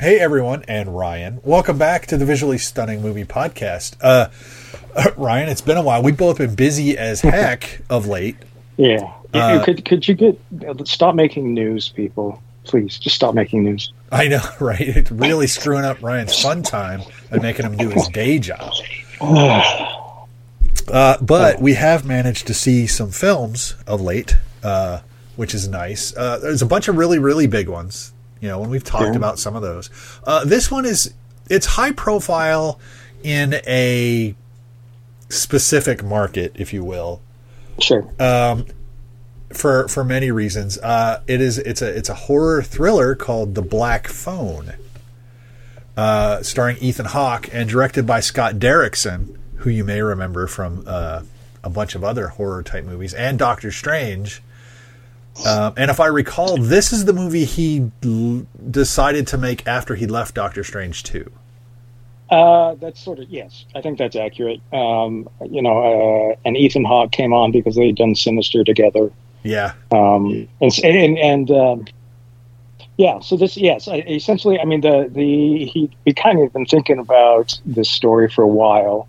Hey 0.00 0.18
everyone, 0.18 0.64
and 0.66 0.96
Ryan. 0.96 1.40
Welcome 1.44 1.78
back 1.78 2.06
to 2.08 2.16
the 2.16 2.26
Visually 2.26 2.58
Stunning 2.58 3.00
Movie 3.00 3.24
Podcast. 3.24 3.94
Uh, 4.00 4.26
uh, 4.96 5.10
Ryan, 5.16 5.48
it's 5.48 5.60
been 5.60 5.76
a 5.76 5.82
while. 5.82 6.02
We've 6.02 6.16
both 6.16 6.38
been 6.38 6.56
busy 6.56 6.98
as 6.98 7.20
heck 7.20 7.80
of 7.88 8.08
late. 8.08 8.36
Yeah. 8.76 9.12
Uh, 9.32 9.64
could 9.64 9.84
could 9.84 10.08
you 10.08 10.14
get 10.14 10.36
stop 10.84 11.14
making 11.14 11.54
news, 11.54 11.90
people? 11.90 12.42
Please, 12.64 12.98
just 12.98 13.14
stop 13.14 13.36
making 13.36 13.62
news. 13.62 13.92
I 14.10 14.26
know, 14.26 14.42
right? 14.60 14.80
It's 14.80 15.12
really 15.12 15.46
screwing 15.46 15.84
up 15.84 16.02
Ryan's 16.02 16.42
fun 16.42 16.64
time 16.64 17.02
and 17.30 17.40
making 17.40 17.64
him 17.64 17.76
do 17.76 17.88
his 17.88 18.08
day 18.08 18.40
job. 18.40 18.72
Uh, 20.86 21.16
but 21.22 21.62
we 21.62 21.72
have 21.72 22.04
managed 22.04 22.46
to 22.46 22.52
see 22.52 22.86
some 22.86 23.10
films 23.10 23.74
of 23.86 24.02
late, 24.02 24.36
uh, 24.62 25.00
which 25.34 25.54
is 25.54 25.66
nice. 25.66 26.14
Uh, 26.14 26.36
there's 26.36 26.60
a 26.60 26.66
bunch 26.66 26.88
of 26.88 26.98
really, 26.98 27.18
really 27.18 27.46
big 27.46 27.70
ones. 27.70 28.12
You 28.44 28.50
know, 28.50 28.58
when 28.58 28.68
we've 28.68 28.84
talked 28.84 29.04
Yeah. 29.12 29.16
about 29.16 29.38
some 29.38 29.56
of 29.56 29.62
those. 29.62 29.88
Uh, 30.22 30.44
this 30.44 30.70
one 30.70 30.84
is 30.84 31.14
it's 31.48 31.64
high 31.64 31.92
profile 31.92 32.78
in 33.22 33.54
a 33.66 34.34
specific 35.30 36.04
market, 36.04 36.52
if 36.54 36.70
you 36.74 36.84
will. 36.84 37.22
Sure. 37.80 38.04
um, 38.20 38.66
for 39.50 39.88
for 39.88 40.04
many 40.04 40.30
reasons. 40.30 40.76
Uh, 40.76 41.22
it 41.26 41.40
is 41.40 41.56
it's 41.56 41.80
a 41.80 41.88
it's 41.88 42.10
a 42.10 42.14
horror 42.14 42.62
thriller 42.62 43.14
called 43.14 43.54
The 43.54 43.62
Black 43.62 44.08
Phone, 44.08 44.74
uh, 45.96 46.42
starring 46.42 46.76
Ethan 46.80 47.06
Hawke 47.06 47.48
and 47.50 47.66
directed 47.66 48.06
by 48.06 48.20
Scott 48.20 48.56
Derrickson, 48.56 49.38
who 49.56 49.70
you 49.70 49.84
may 49.84 50.02
remember 50.02 50.46
from 50.46 50.84
uh, 50.86 51.22
a 51.62 51.70
bunch 51.70 51.94
of 51.94 52.04
other 52.04 52.28
horror 52.28 52.62
type 52.62 52.84
movies 52.84 53.14
and 53.14 53.38
Doctor 53.38 53.70
Strange. 53.70 54.42
Um, 55.46 55.74
and 55.76 55.90
if 55.90 55.98
I 56.00 56.06
recall, 56.06 56.56
this 56.56 56.92
is 56.92 57.06
the 57.06 57.12
movie 57.12 57.44
he 57.44 57.90
l- 58.04 58.46
decided 58.70 59.26
to 59.28 59.38
make 59.38 59.66
after 59.66 59.94
he 59.94 60.06
left 60.06 60.34
Doctor 60.34 60.62
Strange 60.62 61.02
two. 61.02 61.30
Uh, 62.30 62.74
that's 62.76 63.00
sort 63.00 63.18
of 63.18 63.28
yes. 63.28 63.64
I 63.74 63.80
think 63.80 63.98
that's 63.98 64.16
accurate. 64.16 64.60
Um, 64.72 65.28
you 65.48 65.60
know, 65.60 66.30
uh, 66.32 66.36
and 66.44 66.56
Ethan 66.56 66.84
Hawke 66.84 67.12
came 67.12 67.32
on 67.32 67.52
because 67.52 67.76
they 67.76 67.86
had 67.86 67.96
done 67.96 68.14
Sinister 68.14 68.64
together. 68.64 69.10
Yeah, 69.42 69.74
Um, 69.90 70.48
and 70.60 70.72
and, 70.82 71.18
and 71.18 71.50
um, 71.50 71.86
yeah. 72.96 73.20
So 73.20 73.36
this 73.36 73.56
yes, 73.58 73.88
I, 73.88 73.96
essentially, 73.96 74.58
I 74.58 74.64
mean 74.64 74.80
the 74.80 75.10
the 75.12 75.66
he 75.66 75.90
we 76.06 76.14
kind 76.14 76.40
of 76.40 76.52
been 76.52 76.64
thinking 76.64 76.98
about 76.98 77.60
this 77.66 77.90
story 77.90 78.30
for 78.30 78.42
a 78.42 78.48
while. 78.48 79.06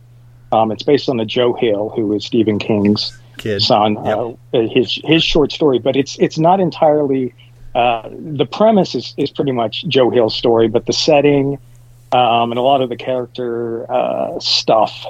Um, 0.51 0.71
it's 0.71 0.83
based 0.83 1.07
on 1.07 1.17
the 1.17 1.25
Joe 1.25 1.53
Hill, 1.53 1.89
who 1.95 2.11
is 2.13 2.25
Stephen 2.25 2.59
King's 2.59 3.17
kid. 3.37 3.61
son, 3.61 3.95
Yep. 4.05 4.37
uh, 4.53 4.73
his 4.73 4.99
his 5.03 5.23
short 5.23 5.51
story, 5.51 5.79
but 5.79 5.95
it's 5.95 6.17
it's 6.19 6.37
not 6.37 6.59
entirely. 6.59 7.33
Uh, 7.73 8.07
the 8.09 8.45
premise 8.45 8.95
is, 8.95 9.13
is 9.17 9.29
pretty 9.29 9.51
much 9.51 9.85
Joe 9.89 10.09
Hill's 10.09 10.33
story, 10.33 10.69
but 10.69 10.85
the 10.85 10.93
setting 10.93 11.57
um, 12.15 12.51
and 12.51 12.57
a 12.57 12.61
lot 12.61 12.81
of 12.81 12.89
the 12.89 12.95
character 12.95 13.91
uh, 13.91 14.39
stuff 14.39 15.05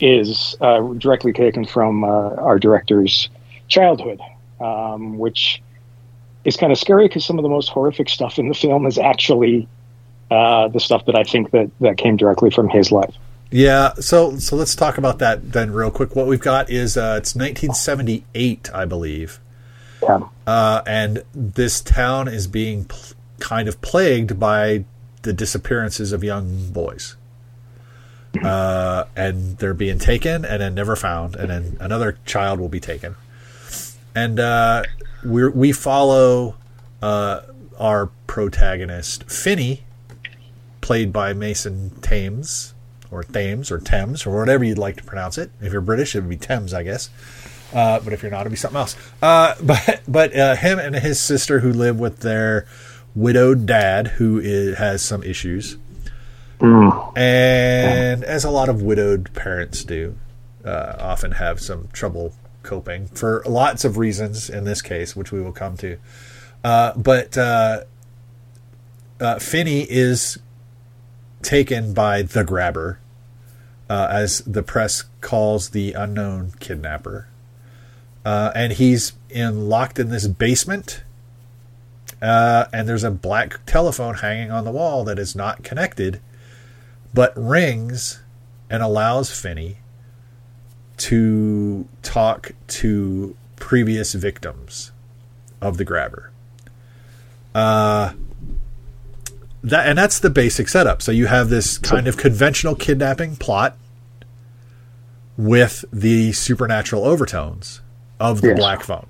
is 0.00 0.56
uh, 0.60 0.80
directly 0.94 1.32
taken 1.32 1.64
from 1.64 2.04
uh, 2.04 2.06
our 2.36 2.58
director's 2.58 3.28
childhood, 3.68 4.20
um, 4.60 5.18
which 5.18 5.62
is 6.44 6.56
kind 6.56 6.70
of 6.70 6.78
scary 6.78 7.08
because 7.08 7.24
some 7.24 7.38
of 7.38 7.42
the 7.42 7.48
most 7.48 7.68
horrific 7.68 8.08
stuff 8.08 8.38
in 8.38 8.48
the 8.48 8.54
film 8.54 8.86
is 8.86 8.98
actually 8.98 9.66
uh, 10.30 10.68
the 10.68 10.78
stuff 10.78 11.06
that 11.06 11.16
I 11.16 11.24
think 11.24 11.50
that, 11.50 11.70
that 11.80 11.96
came 11.96 12.16
directly 12.16 12.50
from 12.50 12.68
his 12.68 12.92
life. 12.92 13.14
Yeah, 13.56 13.94
so 13.94 14.36
so 14.36 14.54
let's 14.54 14.74
talk 14.74 14.98
about 14.98 15.18
that 15.20 15.52
then 15.52 15.72
real 15.72 15.90
quick. 15.90 16.14
What 16.14 16.26
we've 16.26 16.38
got 16.38 16.68
is 16.68 16.98
uh, 16.98 17.16
it's 17.16 17.34
1978, 17.34 18.68
I 18.74 18.84
believe, 18.84 19.40
Yeah. 20.02 20.20
uh, 20.46 20.82
and 20.86 21.22
this 21.34 21.80
town 21.80 22.28
is 22.28 22.48
being 22.48 22.84
pl- 22.84 23.16
kind 23.40 23.66
of 23.66 23.80
plagued 23.80 24.38
by 24.38 24.84
the 25.22 25.32
disappearances 25.32 26.12
of 26.12 26.22
young 26.22 26.70
boys, 26.70 27.16
uh, 28.44 29.04
and 29.16 29.56
they're 29.56 29.72
being 29.72 29.98
taken 29.98 30.44
and 30.44 30.60
then 30.60 30.74
never 30.74 30.94
found, 30.94 31.34
and 31.34 31.48
then 31.48 31.78
another 31.80 32.18
child 32.26 32.60
will 32.60 32.68
be 32.68 32.78
taken, 32.80 33.16
and 34.14 34.38
uh, 34.38 34.82
we 35.24 35.48
we 35.48 35.72
follow 35.72 36.56
uh, 37.00 37.40
our 37.78 38.10
protagonist 38.26 39.24
Finney, 39.30 39.84
played 40.82 41.10
by 41.10 41.32
Mason 41.32 41.88
Thames 42.02 42.74
or 43.10 43.22
Thames 43.22 43.70
or 43.70 43.78
Thames 43.78 44.26
or 44.26 44.38
whatever 44.38 44.64
you'd 44.64 44.78
like 44.78 44.96
to 44.96 45.04
pronounce 45.04 45.38
it. 45.38 45.50
If 45.60 45.72
you're 45.72 45.80
British, 45.80 46.14
it 46.14 46.20
would 46.20 46.30
be 46.30 46.36
Thames, 46.36 46.74
I 46.74 46.82
guess. 46.82 47.10
Uh, 47.72 48.00
but 48.00 48.12
if 48.12 48.22
you're 48.22 48.30
not, 48.30 48.42
it'd 48.42 48.52
be 48.52 48.56
something 48.56 48.78
else. 48.78 48.96
Uh, 49.20 49.54
but 49.62 50.02
but 50.06 50.36
uh, 50.36 50.56
him 50.56 50.78
and 50.78 50.94
his 50.96 51.20
sister 51.20 51.60
who 51.60 51.72
live 51.72 51.98
with 51.98 52.20
their 52.20 52.66
widowed 53.14 53.66
dad 53.66 54.08
who 54.08 54.38
is, 54.38 54.78
has 54.78 55.02
some 55.02 55.22
issues, 55.22 55.76
and 57.16 58.24
as 58.24 58.44
a 58.44 58.50
lot 58.50 58.68
of 58.68 58.82
widowed 58.82 59.32
parents 59.34 59.84
do, 59.84 60.16
uh, 60.64 60.96
often 60.98 61.32
have 61.32 61.60
some 61.60 61.88
trouble 61.92 62.32
coping 62.62 63.06
for 63.08 63.42
lots 63.46 63.84
of 63.84 63.98
reasons. 63.98 64.48
In 64.48 64.64
this 64.64 64.82
case, 64.82 65.16
which 65.16 65.32
we 65.32 65.40
will 65.42 65.52
come 65.52 65.76
to, 65.78 65.98
uh, 66.64 66.92
but 66.96 67.36
uh, 67.36 67.84
uh, 69.20 69.38
Finney 69.38 69.86
is 69.88 70.38
taken 71.42 71.92
by 71.94 72.22
the 72.22 72.44
grabber, 72.44 72.98
uh, 73.88 74.08
as 74.10 74.40
the 74.40 74.62
press 74.62 75.04
calls 75.20 75.70
the 75.70 75.92
unknown 75.92 76.52
kidnapper, 76.60 77.28
uh, 78.24 78.50
and 78.54 78.74
he's 78.74 79.12
in 79.30 79.68
locked 79.68 79.98
in 79.98 80.10
this 80.10 80.26
basement. 80.26 81.02
Uh, 82.22 82.64
and 82.72 82.88
there's 82.88 83.04
a 83.04 83.10
black 83.10 83.60
telephone 83.66 84.14
hanging 84.14 84.50
on 84.50 84.64
the 84.64 84.70
wall 84.70 85.04
that 85.04 85.18
is 85.18 85.36
not 85.36 85.62
connected, 85.62 86.20
but 87.12 87.32
rings 87.36 88.20
and 88.70 88.82
allows 88.82 89.30
Finney 89.38 89.76
to 90.96 91.86
talk 92.02 92.52
to 92.68 93.36
previous 93.56 94.14
victims 94.14 94.92
of 95.60 95.76
the 95.76 95.84
grabber. 95.84 96.30
Uh, 97.54 98.12
that 99.66 99.86
and 99.86 99.98
that's 99.98 100.18
the 100.20 100.30
basic 100.30 100.68
setup. 100.68 101.02
So 101.02 101.12
you 101.12 101.26
have 101.26 101.48
this 101.50 101.76
kind 101.78 102.06
of 102.08 102.16
conventional 102.16 102.74
kidnapping 102.74 103.36
plot 103.36 103.76
with 105.36 105.84
the 105.92 106.32
supernatural 106.32 107.04
overtones 107.04 107.80
of 108.18 108.40
the 108.40 108.48
Yes. 108.48 108.58
black 108.58 108.82
phone. 108.82 109.06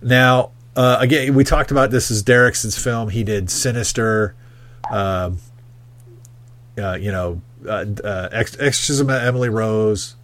Now, 0.00 0.50
uh, 0.76 0.98
again, 1.00 1.34
we 1.34 1.44
talked 1.44 1.70
about 1.70 1.90
this 1.90 2.10
as 2.10 2.22
Derrickson's 2.22 2.78
film. 2.78 3.08
He 3.10 3.24
did 3.24 3.50
Sinister, 3.50 4.34
um, 4.90 5.38
uh, 6.78 6.94
you 7.00 7.10
know, 7.12 7.40
uh, 7.66 7.84
uh, 8.04 8.28
Ex- 8.32 8.56
Exorcism 8.58 9.10
of 9.10 9.22
Emily 9.22 9.48
Rose, 9.48 10.16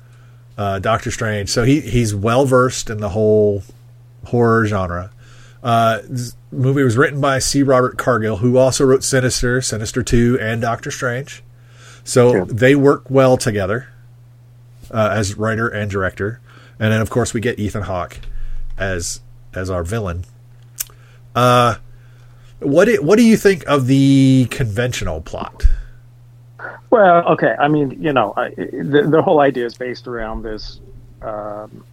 uh, 0.57 0.79
Doctor 0.79 1.11
Strange. 1.11 1.49
So 1.49 1.65
he 1.65 1.81
he's 1.81 2.15
well 2.15 2.45
versed 2.47 2.91
in 2.91 2.99
the 2.99 3.11
whole 3.11 3.63
horror 4.27 4.67
genre. 4.67 5.11
Uh, 5.63 6.01
this 6.09 6.37
movie 6.53 6.83
was 6.83 6.97
written 6.97 7.21
by 7.21 7.39
C. 7.39 7.63
Robert 7.63 7.99
Cargill, 7.99 8.39
who 8.39 8.57
also 8.57 8.85
wrote 8.85 9.03
Sinister, 9.03 9.61
Sinister 9.61 10.03
Two, 10.03 10.39
and 10.41 10.61
Doctor 10.61 10.91
Strange. 10.91 11.43
So 12.05 12.33
Sure. 12.33 12.45
they 12.47 12.75
work 12.75 13.11
well 13.11 13.37
together 13.37 13.89
uh, 14.91 15.11
as 15.13 15.37
writer 15.37 15.69
and 15.69 15.91
director. 15.91 16.41
And 16.79 16.93
then, 16.93 17.01
of 17.01 17.11
course, 17.11 17.35
we 17.35 17.41
get 17.41 17.59
Ethan 17.59 17.83
Hawke 17.83 18.21
as 18.77 19.21
as 19.55 19.69
our 19.71 19.83
villain. 19.83 20.25
Uh, 21.35 21.77
What 22.61 22.87
do, 22.87 23.01
what 23.03 23.19
do 23.19 23.25
you 23.25 23.37
think 23.37 23.65
of 23.69 23.87
the 23.87 24.49
conventional 24.51 25.21
plot? 25.21 25.65
Well, 26.91 27.25
okay. 27.35 27.55
I 27.59 27.69
mean, 27.69 28.03
you 28.03 28.13
know, 28.13 28.33
I, 28.37 28.51
the 28.51 29.07
the 29.11 29.23
whole 29.23 29.41
idea 29.41 29.67
is 29.67 29.77
based 29.77 30.09
around 30.09 30.43
this, 30.43 30.81
um, 31.23 31.85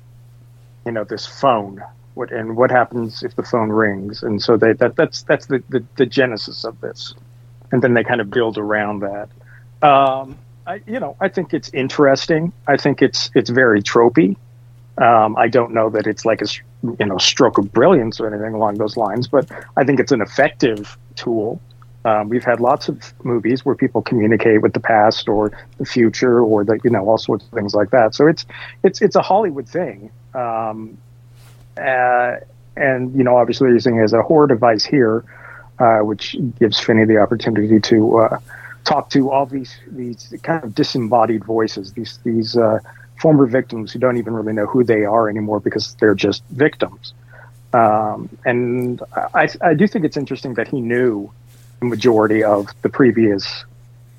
you 0.86 0.92
know, 0.92 1.04
this 1.04 1.26
phone. 1.28 1.84
What 2.16 2.32
and 2.32 2.56
what 2.56 2.72
happens 2.72 3.24
if 3.24 3.36
the 3.36 3.44
phone 3.44 3.70
rings? 3.70 4.24
And 4.24 4.42
so 4.42 4.58
they 4.58 4.74
that 4.74 4.96
that's 4.96 5.24
that's 5.24 5.46
the 5.46 5.64
the, 5.70 5.84
the 5.98 6.06
genesis 6.06 6.64
of 6.64 6.82
this, 6.82 7.14
and 7.72 7.82
then 7.82 7.94
they 7.94 8.04
kind 8.04 8.22
of 8.22 8.30
build 8.30 8.58
around 8.58 9.02
that. 9.02 9.30
Um, 9.88 10.38
I, 10.66 10.82
you 10.88 11.00
know, 11.00 11.16
I 11.20 11.30
think 11.30 11.54
it's 11.54 11.70
interesting. 11.74 12.52
I 12.68 12.78
think 12.78 13.02
it's 13.02 13.30
it's 13.36 13.50
very 13.50 13.82
tropey. 13.82 14.36
Um, 14.98 15.36
I 15.38 15.48
don't 15.48 15.74
know 15.74 15.90
that 15.90 16.08
it's 16.08 16.26
like 16.26 16.42
a 16.42 16.48
you 17.00 17.06
know 17.06 17.18
stroke 17.18 17.58
of 17.58 17.72
brilliance 17.72 18.20
or 18.20 18.34
anything 18.34 18.54
along 18.54 18.76
those 18.76 18.98
lines, 18.98 19.28
but 19.28 19.50
I 19.78 19.84
think 19.84 20.00
it's 20.00 20.12
an 20.12 20.22
effective 20.22 20.98
tool. 21.16 21.62
Um, 22.06 22.30
we've 22.30 22.44
had 22.44 22.60
lots 22.60 22.88
of 22.88 23.14
movies 23.24 23.66
where 23.66 23.74
people 23.74 24.04
communicate 24.04 24.62
with 24.62 24.74
the 24.74 24.80
past 24.80 25.28
or 25.28 25.52
the 25.80 25.86
future 25.86 26.40
or 26.40 26.64
the 26.64 26.80
you 26.84 26.90
know 26.90 27.08
all 27.08 27.18
sorts 27.18 27.46
of 27.46 27.52
things 27.52 27.74
like 27.76 27.92
that. 27.92 28.16
So 28.16 28.28
it's 28.28 28.46
it's 28.84 29.02
it's 29.02 29.16
a 29.16 29.22
Hollywood 29.22 29.68
thing, 29.68 30.12
um, 30.34 30.98
uh, 31.78 32.38
and 32.76 33.16
you 33.16 33.24
know 33.24 33.38
obviously 33.38 33.70
using 33.70 33.98
it 33.98 34.04
as 34.04 34.14
a 34.14 34.22
horror 34.22 34.48
device 34.48 34.86
here, 34.86 35.24
uh, 35.80 36.00
which 36.00 36.36
gives 36.60 36.80
Finney 36.80 37.06
the 37.06 37.18
opportunity 37.18 37.80
to 37.80 38.18
uh, 38.20 38.40
talk 38.84 39.10
to 39.12 39.32
all 39.32 39.46
these 39.46 39.76
these 39.88 40.34
kind 40.44 40.64
of 40.64 40.76
disembodied 40.76 41.44
voices, 41.44 41.94
these 41.94 42.20
these 42.24 42.56
uh, 42.58 42.80
former 43.20 43.46
victims 43.46 43.92
who 43.92 44.00
don't 44.00 44.18
even 44.18 44.34
really 44.34 44.54
know 44.54 44.66
who 44.66 44.84
they 44.84 45.06
are 45.06 45.30
anymore 45.30 45.60
because 45.60 45.96
they're 45.96 46.16
just 46.16 46.44
victims. 46.50 47.14
Um, 47.74 48.30
and 48.46 49.02
I, 49.34 49.50
I 49.62 49.74
do 49.74 49.86
think 49.88 50.06
it's 50.06 50.16
interesting 50.16 50.54
that 50.54 50.68
he 50.68 50.80
knew 50.80 51.30
the 51.82 51.88
majority 51.88 52.44
of 52.44 52.68
the 52.84 52.90
previous 52.90 53.66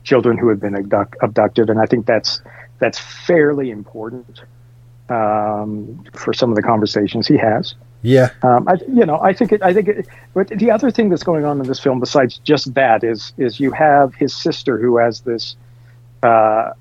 children 0.05 0.37
who 0.37 0.49
had 0.49 0.61
been 0.61 0.75
abduct, 0.77 1.17
abducted, 1.23 1.71
and 1.71 1.81
I 1.81 1.87
think 1.87 2.07
that's 2.07 2.41
that's 2.79 2.99
fairly 2.99 3.71
important 3.71 4.43
um, 5.09 6.05
for 6.13 6.33
some 6.33 6.51
of 6.51 6.57
the 6.57 6.63
conversations 6.63 7.27
he 7.27 7.37
has. 7.37 7.75
Yeah, 8.03 8.31
um, 8.43 8.69
I, 8.69 8.75
you 8.89 9.05
know, 9.05 9.19
I 9.21 9.33
think 9.33 9.53
it, 9.53 9.63
I 9.63 9.73
think 9.73 9.89
it, 9.89 10.07
but 10.35 10.49
the 10.49 10.71
other 10.71 10.91
thing 10.91 11.09
that's 11.09 11.25
going 11.25 11.45
on 11.45 11.61
in 11.61 11.67
this 11.67 11.81
film, 11.81 11.99
besides 11.99 12.39
just 12.39 12.75
that, 12.75 13.03
is 13.03 13.33
is 13.37 13.59
you 13.59 13.73
have 13.73 14.15
his 14.15 14.35
sister 14.35 14.79
who 14.79 14.99
has 14.99 15.21
this, 15.21 15.57
uh, 16.23 16.73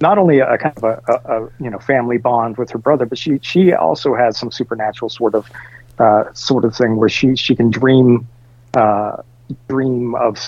not 0.00 0.16
only 0.16 0.38
a, 0.38 0.56
kind 0.56 0.76
of 0.76 0.84
a, 0.84 1.02
a, 1.08 1.12
a, 1.12 1.50
you 1.60 1.68
know 1.68 1.78
family 1.78 2.18
bond 2.18 2.56
with 2.56 2.70
her 2.70 2.78
brother, 2.78 3.04
but 3.04 3.18
she 3.18 3.38
she 3.42 3.72
also 3.72 4.14
has 4.14 4.38
some 4.38 4.50
supernatural 4.50 5.08
sort 5.10 5.34
of 5.34 5.50
uh, 5.98 6.32
sort 6.32 6.64
of 6.64 6.74
thing 6.74 6.96
where 6.96 7.10
she 7.10 7.36
she 7.36 7.54
can 7.54 7.70
dream 7.70 8.26
uh, 8.74 9.20
dream 9.68 10.14
of 10.14 10.38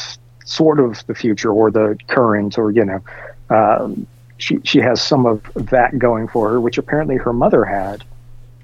sort 0.44 0.80
of 0.80 1.04
the 1.08 1.14
future 1.14 1.52
or 1.52 1.70
the 1.70 1.98
current 2.06 2.56
or 2.58 2.70
you 2.70 2.84
know. 2.84 3.02
Um, 3.50 4.06
she, 4.40 4.58
she 4.64 4.78
has 4.78 5.02
some 5.02 5.26
of 5.26 5.42
that 5.54 5.98
going 5.98 6.28
for 6.28 6.50
her, 6.50 6.60
which 6.60 6.78
apparently 6.78 7.16
her 7.16 7.32
mother 7.32 7.64
had, 7.64 8.02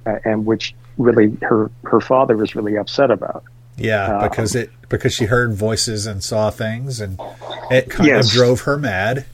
uh, 0.07 0.19
and 0.25 0.47
which 0.47 0.75
really 0.99 1.37
her 1.43 1.71
her 1.85 2.01
father 2.01 2.37
was 2.37 2.55
really 2.55 2.77
upset 2.77 3.11
about. 3.11 3.45
Yeah, 3.77 4.17
um, 4.17 4.29
because 4.29 4.55
it 4.55 4.71
because 4.89 5.13
she 5.13 5.27
heard 5.27 5.55
voices 5.55 6.07
and 6.07 6.23
saw 6.23 6.51
things, 6.51 7.01
and 7.01 7.21
it 7.71 7.91
kind 7.91 8.09
yes. 8.09 8.27
of 8.27 8.33
drove 8.33 8.61
her 8.63 8.79
mad. 8.79 9.27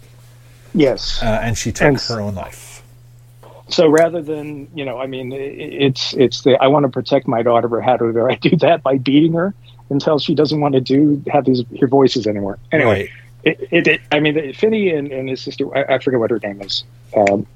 Yes, 0.75 1.23
uh, 1.23 1.41
and 1.43 1.57
she 1.57 1.71
took 1.71 1.89
and, 1.89 2.01
her 2.01 2.21
own 2.21 2.35
life. 2.35 2.83
So 3.69 3.89
rather 3.89 4.21
than 4.21 4.69
you 4.75 4.85
know, 4.85 4.99
I 4.99 5.07
mean, 5.07 5.33
it's 5.33 6.13
it's 6.15 6.43
the 6.43 6.61
I 6.61 6.67
want 6.67 6.85
to 6.85 6.91
protect 6.91 7.29
my 7.29 7.43
daughter, 7.43 7.69
but 7.69 7.83
how 7.83 7.97
do 7.97 8.27
I 8.29 8.35
do 8.35 8.57
that 8.57 8.83
by 8.83 8.99
beating 8.99 9.35
her 9.35 9.55
until 9.91 10.19
she 10.19 10.35
doesn't 10.35 10.61
want 10.61 10.75
to 10.75 10.81
do 10.81 11.23
have 11.31 11.45
these 11.45 11.63
hear 11.73 11.89
voices 11.89 12.27
anymore? 12.27 12.59
Anyway, 12.73 13.03
right. 13.03 13.11
It, 13.45 13.69
it, 13.71 13.87
it, 13.87 14.01
I 14.11 14.21
mean, 14.21 14.53
Finney 14.55 14.91
and, 14.91 15.11
and 15.11 15.29
his 15.29 15.41
sister, 15.41 15.75
I, 15.77 15.95
I, 15.95 15.99
forget 15.99 16.21
what 16.21 16.31
her 16.31 16.39
name 16.39 16.61
is. 16.61 16.85
Um, 17.17 17.47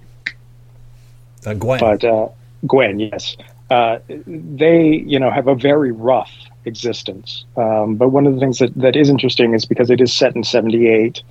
uh, 1.46 1.54
Gwen, 1.54 1.80
but 1.80 2.04
uh, 2.04 2.28
Gwen, 2.66 2.98
yes 2.98 3.36
uh, 3.70 3.98
they, 4.08 4.96
you 5.06 5.18
know, 5.18 5.30
have 5.30 5.48
a 5.48 5.54
very 5.54 5.92
rough 5.92 6.32
existence. 6.64 7.44
Um, 7.56 7.96
but 7.96 8.08
one 8.10 8.26
of 8.26 8.34
the 8.34 8.40
things 8.40 8.58
that, 8.58 8.74
that 8.74 8.96
is 8.96 9.08
interesting 9.08 9.54
is 9.54 9.64
because 9.64 9.90
it 9.90 10.00
is 10.00 10.12
set 10.12 10.36
in 10.36 10.44
78, 10.44 11.22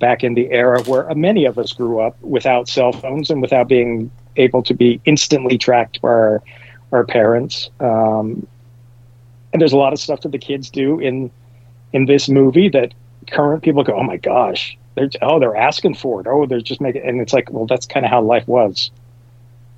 back 0.00 0.24
in 0.24 0.34
the 0.34 0.50
era 0.50 0.82
where 0.82 1.12
many 1.14 1.44
of 1.44 1.58
us 1.58 1.72
grew 1.72 2.00
up 2.00 2.20
without 2.20 2.68
cell 2.68 2.92
phones 2.92 3.30
and 3.30 3.40
without 3.40 3.68
being 3.68 4.10
able 4.36 4.62
to 4.62 4.74
be 4.74 5.00
instantly 5.04 5.56
tracked 5.56 6.00
by 6.02 6.08
our, 6.08 6.42
our 6.92 7.04
parents. 7.04 7.70
Um, 7.80 8.46
and 9.52 9.62
there's 9.62 9.72
a 9.72 9.78
lot 9.78 9.92
of 9.92 10.00
stuff 10.00 10.22
that 10.22 10.32
the 10.32 10.38
kids 10.38 10.68
do 10.70 10.98
in 11.00 11.30
in 11.92 12.04
this 12.04 12.28
movie 12.28 12.68
that 12.68 12.92
current 13.26 13.62
people 13.62 13.84
go, 13.84 13.94
oh 13.94 14.02
my 14.02 14.16
gosh, 14.16 14.76
they're 14.94 15.10
oh 15.22 15.38
they're 15.38 15.56
asking 15.56 15.94
for 15.94 16.20
it, 16.20 16.26
oh 16.26 16.46
they're 16.46 16.60
just 16.60 16.80
making, 16.80 17.02
and 17.02 17.20
it's 17.20 17.32
like, 17.32 17.50
well 17.50 17.66
that's 17.66 17.86
kind 17.86 18.04
of 18.04 18.10
how 18.10 18.22
life 18.22 18.46
was 18.48 18.90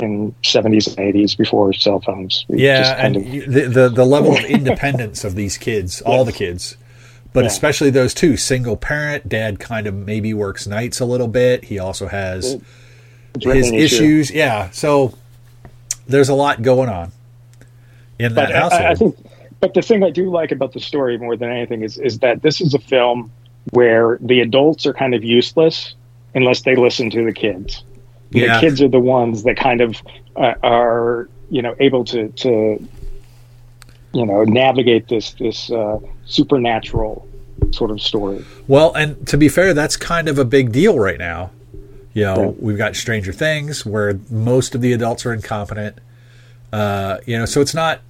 in 0.00 0.32
70s 0.42 0.86
and 0.96 1.14
80s 1.14 1.36
before 1.36 1.72
cell 1.72 2.00
phones. 2.00 2.44
We 2.48 2.62
yeah, 2.62 2.94
and 3.04 3.16
of... 3.16 3.24
the, 3.24 3.62
the, 3.66 3.88
the 3.88 4.04
level 4.04 4.36
of 4.36 4.44
independence 4.44 5.24
of 5.24 5.34
these 5.34 5.58
kids, 5.58 6.00
all 6.02 6.24
the 6.24 6.32
kids, 6.32 6.76
but 7.32 7.44
yeah. 7.44 7.48
especially 7.48 7.90
those 7.90 8.14
two, 8.14 8.36
single 8.36 8.76
parent. 8.76 9.28
Dad 9.28 9.58
kind 9.58 9.86
of 9.86 9.94
maybe 9.94 10.32
works 10.32 10.66
nights 10.66 11.00
a 11.00 11.04
little 11.04 11.28
bit. 11.28 11.64
He 11.64 11.78
also 11.78 12.06
has 12.06 12.60
his 13.40 13.72
issues. 13.72 14.30
Yeah, 14.30 14.70
so 14.70 15.14
there's 16.06 16.28
a 16.28 16.34
lot 16.34 16.62
going 16.62 16.88
on 16.88 17.12
in 18.18 18.34
that 18.34 18.48
but 18.48 18.54
household. 18.54 18.82
I, 18.82 18.90
I 18.90 18.94
think, 18.94 19.16
but 19.60 19.74
the 19.74 19.82
thing 19.82 20.04
I 20.04 20.10
do 20.10 20.30
like 20.30 20.52
about 20.52 20.72
the 20.72 20.80
story 20.80 21.18
more 21.18 21.36
than 21.36 21.50
anything 21.50 21.82
is 21.82 21.98
is 21.98 22.20
that 22.20 22.42
this 22.42 22.60
is 22.60 22.74
a 22.74 22.78
film 22.78 23.32
where 23.72 24.18
the 24.20 24.40
adults 24.40 24.86
are 24.86 24.94
kind 24.94 25.14
of 25.14 25.24
useless 25.24 25.94
unless 26.34 26.62
they 26.62 26.76
listen 26.76 27.10
to 27.10 27.24
the 27.24 27.32
kids 27.32 27.82
yeah. 28.30 28.54
the 28.54 28.60
kids 28.60 28.82
are 28.82 28.88
the 28.88 29.00
ones 29.00 29.42
that 29.44 29.56
kind 29.56 29.80
of 29.80 30.02
uh, 30.36 30.54
are 30.62 31.28
you 31.50 31.62
know 31.62 31.74
able 31.80 32.04
to 32.04 32.28
to 32.28 32.88
you 34.12 34.26
know 34.26 34.44
navigate 34.44 35.08
this 35.08 35.32
this 35.32 35.70
uh, 35.70 35.98
supernatural 36.26 37.26
sort 37.70 37.90
of 37.90 38.00
story. 38.00 38.44
Well, 38.66 38.94
and 38.94 39.26
to 39.28 39.36
be 39.36 39.48
fair, 39.48 39.74
that's 39.74 39.96
kind 39.96 40.28
of 40.28 40.38
a 40.38 40.44
big 40.44 40.72
deal 40.72 40.98
right 40.98 41.18
now. 41.18 41.50
You 42.14 42.24
know, 42.24 42.56
we've 42.58 42.78
got 42.78 42.96
Stranger 42.96 43.32
Things 43.32 43.86
where 43.86 44.18
most 44.30 44.74
of 44.74 44.80
the 44.80 44.92
adults 44.92 45.24
are 45.24 45.32
incompetent. 45.32 45.98
Uh, 46.72 47.18
you 47.26 47.38
know, 47.38 47.44
so 47.44 47.60
it's 47.60 47.74
not 47.74 48.00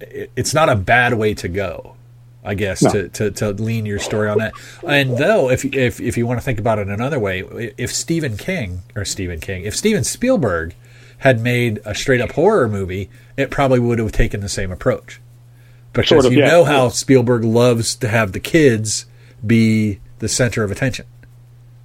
it's 0.00 0.54
not 0.54 0.68
a 0.68 0.76
bad 0.76 1.14
way 1.14 1.34
to 1.34 1.48
go. 1.48 1.93
I 2.44 2.54
guess, 2.54 2.82
no. 2.82 2.90
to, 2.90 3.08
to, 3.08 3.30
to 3.30 3.52
lean 3.52 3.86
your 3.86 3.98
story 3.98 4.28
on 4.28 4.36
that. 4.38 4.52
And 4.86 5.16
though, 5.16 5.48
if, 5.48 5.64
if, 5.64 5.98
if 5.98 6.18
you 6.18 6.26
want 6.26 6.38
to 6.40 6.44
think 6.44 6.58
about 6.58 6.78
it 6.78 6.88
another 6.88 7.18
way, 7.18 7.72
if 7.78 7.90
Stephen 7.90 8.36
King, 8.36 8.82
or 8.94 9.06
Stephen 9.06 9.40
King, 9.40 9.64
if 9.64 9.74
Steven 9.74 10.04
Spielberg 10.04 10.74
had 11.18 11.40
made 11.40 11.80
a 11.86 11.94
straight 11.94 12.20
up 12.20 12.32
horror 12.32 12.68
movie, 12.68 13.08
it 13.38 13.50
probably 13.50 13.78
would 13.78 13.98
have 13.98 14.12
taken 14.12 14.40
the 14.40 14.48
same 14.48 14.70
approach. 14.70 15.22
Because 15.94 16.08
sort 16.08 16.26
of, 16.26 16.32
you 16.32 16.40
yeah. 16.40 16.48
know 16.48 16.64
how 16.64 16.90
Spielberg 16.90 17.44
loves 17.44 17.94
to 17.96 18.08
have 18.08 18.32
the 18.32 18.40
kids 18.40 19.06
be 19.46 20.00
the 20.18 20.28
center 20.28 20.62
of 20.62 20.70
attention. 20.70 21.06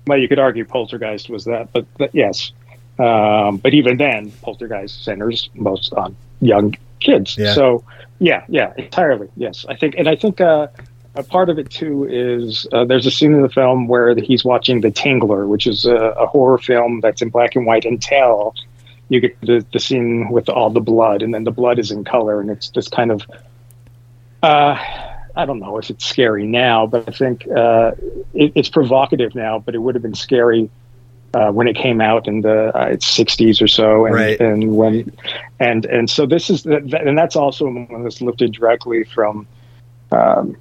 Well, 0.07 0.17
you 0.17 0.27
could 0.27 0.39
argue 0.39 0.65
Poltergeist 0.65 1.29
was 1.29 1.45
that, 1.45 1.71
but, 1.71 1.85
but 1.97 2.13
yes. 2.13 2.51
Um, 2.97 3.57
but 3.57 3.73
even 3.73 3.95
then, 3.95 4.31
Poltergeist 4.41 5.05
centers 5.05 5.49
most 5.53 5.93
on 5.93 6.17
young 6.41 6.75
kids. 6.99 7.37
Yeah. 7.37 7.53
So 7.53 7.83
yeah, 8.19 8.43
yeah, 8.49 8.73
entirely. 8.77 9.29
Yes, 9.35 9.65
I 9.67 9.75
think, 9.75 9.95
and 9.97 10.07
I 10.07 10.15
think 10.15 10.41
uh, 10.41 10.67
a 11.15 11.23
part 11.23 11.49
of 11.49 11.57
it 11.57 11.69
too 11.69 12.05
is 12.05 12.67
uh, 12.71 12.85
there's 12.85 13.05
a 13.05 13.11
scene 13.11 13.33
in 13.33 13.41
the 13.41 13.49
film 13.49 13.87
where 13.87 14.15
he's 14.15 14.43
watching 14.43 14.81
The 14.81 14.91
Tingler, 14.91 15.47
which 15.47 15.67
is 15.67 15.85
a, 15.85 15.95
a 15.95 16.27
horror 16.27 16.57
film 16.57 16.99
that's 17.01 17.21
in 17.21 17.29
black 17.29 17.55
and 17.55 17.65
white 17.65 17.85
until 17.85 18.53
you 19.09 19.19
get 19.21 19.39
the, 19.41 19.65
the 19.73 19.79
scene 19.79 20.29
with 20.29 20.49
all 20.49 20.69
the 20.69 20.81
blood, 20.81 21.21
and 21.21 21.33
then 21.33 21.43
the 21.43 21.51
blood 21.51 21.79
is 21.79 21.91
in 21.91 22.03
color, 22.03 22.39
and 22.41 22.49
it's 22.49 22.69
this 22.69 22.87
kind 22.87 23.11
of. 23.11 23.25
Uh, 24.41 24.77
I 25.35 25.45
don't 25.45 25.59
know 25.59 25.77
if 25.77 25.89
it's 25.89 26.05
scary 26.05 26.45
now, 26.45 26.85
but 26.85 27.07
I 27.07 27.11
think 27.11 27.47
uh, 27.47 27.91
it, 28.33 28.51
it's 28.55 28.69
provocative 28.69 29.35
now. 29.35 29.59
But 29.59 29.75
it 29.75 29.79
would 29.79 29.95
have 29.95 30.01
been 30.01 30.15
scary 30.15 30.69
uh, 31.33 31.51
when 31.51 31.67
it 31.67 31.75
came 31.75 32.01
out 32.01 32.27
in 32.27 32.41
the 32.41 32.75
uh, 32.75 32.89
60s 32.93 33.61
or 33.61 33.67
so, 33.67 34.05
and, 34.05 34.15
right. 34.15 34.39
and 34.39 34.75
when 34.75 35.11
and 35.59 35.85
and 35.85 36.09
so 36.09 36.25
this 36.25 36.49
is 36.49 36.65
and 36.65 37.17
that's 37.17 37.35
also 37.35 37.65
one 37.65 38.03
that's 38.03 38.21
lifted 38.21 38.53
directly 38.53 39.03
from 39.03 39.47
um, 40.11 40.57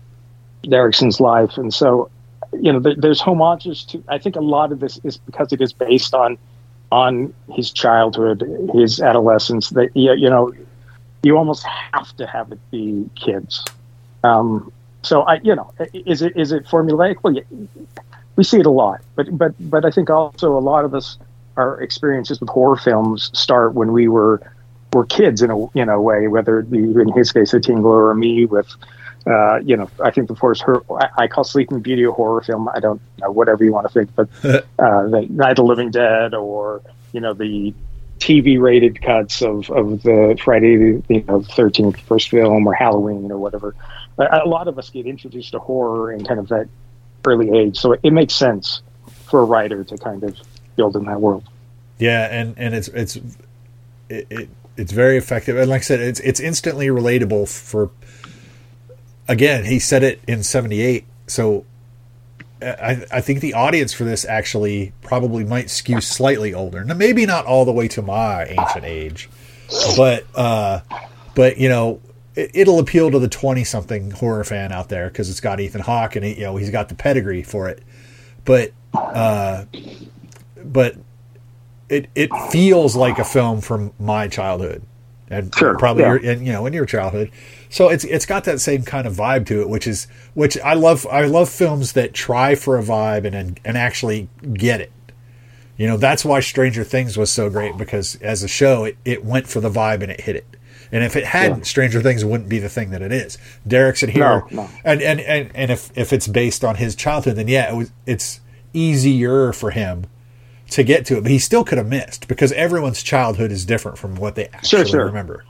Derrickson's 0.64 1.20
life, 1.20 1.56
and 1.56 1.72
so 1.72 2.10
you 2.52 2.72
know 2.72 2.80
there, 2.80 2.94
there's 2.96 3.20
homages 3.20 3.84
to. 3.84 4.02
I 4.08 4.18
think 4.18 4.37
a 4.37 4.40
lot 4.40 4.72
of 4.72 4.80
this 4.80 5.00
is 5.04 5.16
because 5.16 5.52
it 5.52 5.60
is 5.60 5.72
based 5.72 6.14
on 6.14 6.38
on 6.90 7.34
his 7.50 7.72
childhood, 7.72 8.42
his 8.75 9.00
adolescence. 9.00 9.70
That 9.70 9.90
you 9.96 10.28
know, 10.28 10.52
you 11.22 11.37
almost 11.37 11.64
have 11.92 12.14
to 12.16 12.26
have 12.26 12.52
it 12.52 12.60
be 12.70 13.08
kids. 13.14 13.64
Um, 14.25 14.72
so 15.02 15.22
I, 15.22 15.40
you 15.42 15.54
know, 15.54 15.72
is 15.92 16.22
it 16.22 16.37
is 16.37 16.52
it 16.52 16.66
formulaic? 16.66 17.16
Well, 17.22 17.34
yeah, 17.34 17.42
we 18.38 18.45
see 18.45 18.61
it 18.61 18.66
a 18.66 18.71
lot. 18.71 19.00
But 19.16 19.37
but 19.37 19.52
but 19.59 19.85
I 19.85 19.90
think 19.90 20.09
also 20.09 20.57
a 20.57 20.61
lot 20.61 20.85
of 20.87 20.95
us 20.95 21.18
our 21.57 21.80
experiences 21.83 22.40
with 22.40 22.49
horror 22.49 22.76
films 22.76 23.30
start 23.35 23.75
when 23.75 23.92
we 23.92 24.07
were 24.07 24.40
were 24.92 25.04
kids 25.04 25.42
in 25.42 25.50
a 25.50 25.66
in 25.73 25.88
a 25.88 26.00
way, 26.00 26.28
whether 26.28 26.61
it 26.61 26.71
be 26.71 26.78
in 26.78 27.12
his 27.12 27.33
case 27.33 27.52
a 27.52 27.59
tingler 27.59 28.11
or 28.11 28.14
me 28.14 28.47
with 28.47 28.73
uh, 29.26 29.59
you 29.59 29.76
know, 29.76 29.90
I 30.02 30.12
think 30.12 30.28
the 30.28 30.37
first 30.37 30.62
her 30.62 30.80
I, 30.88 31.25
I 31.25 31.26
call 31.26 31.42
Sleeping 31.42 31.80
Beauty 31.80 32.04
a 32.04 32.12
horror 32.12 32.40
film. 32.40 32.68
I 32.68 32.78
don't 32.78 33.02
know 33.18 33.33
whatever 33.33 33.64
you 33.64 33.73
want 33.73 33.88
to 33.88 33.92
think, 33.92 34.14
but 34.14 34.28
uh, 34.78 35.09
the 35.09 35.26
Night 35.28 35.50
of 35.50 35.57
the 35.57 35.64
Living 35.64 35.90
Dead 35.90 36.33
or 36.33 36.80
you 37.12 37.21
know 37.21 37.35
the 37.35 37.75
TV 38.21 38.61
rated 38.61 39.02
cuts 39.02 39.42
of, 39.42 39.68
of 39.71 40.02
the 40.02 40.38
Friday 40.42 40.76
the 40.76 41.02
you 41.09 41.25
know 41.25 41.42
thirteenth 41.42 41.99
first 42.02 42.28
film 42.28 42.68
or 42.68 42.73
Halloween 42.73 43.33
or 43.33 43.38
whatever. 43.38 43.75
A, 44.16 44.42
a 44.45 44.49
lot 44.49 44.68
of 44.68 44.78
us 44.78 44.90
get 44.90 45.07
introduced 45.07 45.50
to 45.52 45.59
horror 45.59 46.12
in 46.12 46.25
kind 46.25 46.38
of 46.38 46.47
that 46.49 46.68
early 47.26 47.56
age, 47.56 47.78
so 47.78 47.96
it, 48.02 48.12
makes 48.12 48.34
sense 48.34 48.82
for 49.26 49.40
a 49.40 49.44
writer 49.44 49.84
to 49.84 49.98
kind 49.98 50.22
of 50.25 50.37
build 50.76 50.96
in 50.96 51.04
that 51.04 51.20
world. 51.20 51.44
Yeah, 51.98 52.26
and 52.30 52.54
and 52.56 52.75
it's 52.75 52.88
it's 52.88 53.16
it, 54.08 54.26
it 54.30 54.48
it's 54.76 54.92
very 54.92 55.16
effective, 55.16 55.56
and 55.56 55.68
like 55.68 55.80
I 55.80 55.84
said, 55.84 56.00
it's 56.00 56.20
it's 56.20 56.40
instantly 56.40 56.88
relatable 56.88 57.48
for. 57.48 57.90
Again, 59.26 59.64
he 59.64 59.78
said 59.78 60.02
it 60.02 60.20
in 60.26 60.42
'78, 60.42 61.04
so 61.26 61.66
I, 62.62 63.04
I 63.12 63.20
think 63.20 63.40
the 63.40 63.54
audience 63.54 63.92
for 63.92 64.04
this 64.04 64.25
actually 64.25 64.92
probably 65.02 65.44
might 65.44 65.70
skew 65.70 66.00
slightly 66.00 66.54
older. 66.54 66.84
Now, 66.84 66.94
maybe 66.94 67.25
not 67.26 67.46
all 67.46 67.64
the 67.64 67.72
way 67.72 67.88
to 67.88 68.02
my 68.02 68.46
ancient 68.46 68.84
age, 68.84 69.28
but 69.96 70.25
uh, 70.34 70.80
but 71.34 71.58
you 71.58 71.68
know, 71.68 72.00
it, 72.38 72.68
will 72.68 72.78
appeal 72.78 73.11
to 73.11 73.18
the 73.18 73.28
twenty-something 73.28 74.12
horror 74.12 74.45
fan 74.45 74.73
out 74.73 74.88
there 74.88 75.09
because 75.09 75.28
it's 75.30 75.40
got 75.40 75.61
Ethan 75.61 75.80
Hawke 75.80 76.16
and 76.16 76.25
he, 76.25 76.35
you 76.35 76.42
know 76.42 76.57
he's 76.57 76.71
got 76.71 76.88
the 76.88 76.95
pedigree 76.95 77.42
for 77.42 77.68
it. 77.68 77.83
But 78.45 78.73
uh, 78.95 79.64
but 80.64 80.97
it 81.88 82.09
it 82.14 82.30
feels 82.50 82.97
like 82.97 83.18
a 83.18 83.25
film 83.25 83.61
from 83.61 83.92
my 83.99 84.28
childhood 84.28 84.83
and 85.30 85.54
sure, 85.54 85.76
probably 85.76 86.02
yeah. 86.02 86.14
your, 86.14 86.30
and, 86.33 86.47
you 86.47 86.52
know 86.52 86.66
in 86.66 86.73
your 86.73 86.87
childhood. 86.87 87.30
So 87.68 87.88
it's 87.88 88.04
it's 88.04 88.26
got 88.26 88.45
that 88.45 88.61
same 88.61 88.83
kind 88.83 89.07
of 89.07 89.14
vibe 89.14 89.47
to 89.47 89.61
it, 89.61 89.68
which 89.68 89.87
is 89.87 90.07
which 90.35 90.59
I 90.61 90.75
love. 90.75 91.07
I 91.07 91.25
love 91.25 91.49
films 91.49 91.92
that 91.92 92.14
try 92.14 92.54
for 92.54 92.78
a 92.78 92.83
vibe 92.83 93.25
and 93.25 93.35
and, 93.35 93.61
and 93.64 93.76
actually 93.76 94.28
get 94.52 94.80
it. 94.80 94.92
You 95.76 95.87
know 95.87 95.97
that's 95.97 96.25
why 96.25 96.40
Stranger 96.40 96.85
Things 96.85 97.16
was 97.16 97.30
so 97.30 97.50
great 97.50 97.76
because 97.76 98.16
as 98.16 98.42
a 98.42 98.49
show 98.49 98.85
it, 98.85 98.97
it 99.04 99.25
went 99.25 99.47
for 99.47 99.61
the 99.61 99.71
vibe 99.71 100.02
and 100.02 100.11
it 100.11 100.23
hit 100.23 100.37
it. 100.37 100.47
And 100.90 101.04
if 101.04 101.16
it 101.16 101.25
hadn't, 101.25 101.59
yeah. 101.59 101.64
Stranger 101.64 102.00
Things 102.00 102.25
wouldn't 102.25 102.49
be 102.49 102.59
the 102.59 102.68
thing 102.68 102.90
that 102.90 103.02
it 103.02 103.12
is. 103.12 103.38
Derrickson 103.66 104.09
here, 104.09 104.45
no, 104.50 104.62
no. 104.62 104.71
and 104.85 105.02
and 105.02 105.21
and 105.21 105.50
and 105.54 105.71
if 105.71 105.97
if 105.97 106.12
it's 106.12 106.28
based 106.28 106.64
on 106.64 106.76
his 106.76 106.95
childhood, 106.95 107.37
then 107.37 107.49
yeah, 107.49 107.73
it 107.73 107.76
was, 107.76 107.92
it's 108.07 108.40
easier 108.73 109.52
for 109.52 109.71
him 109.71 110.07
to 110.71 110.83
get 110.83 111.07
to 111.07 111.18
it. 111.18 111.23
But 111.23 111.30
he 111.30 111.38
still 111.38 111.64
could 111.64 111.78
have 111.78 111.88
missed 111.88 112.28
because 112.28 112.52
everyone's 112.52 113.02
childhood 113.02 113.52
is 113.52 113.64
different 113.64 113.99
from 113.99 114.16
what 114.16 114.35
they 114.35 114.47
actually 114.47 114.68
sure, 114.68 114.87
sure. 114.87 115.07
remember. 115.07 115.45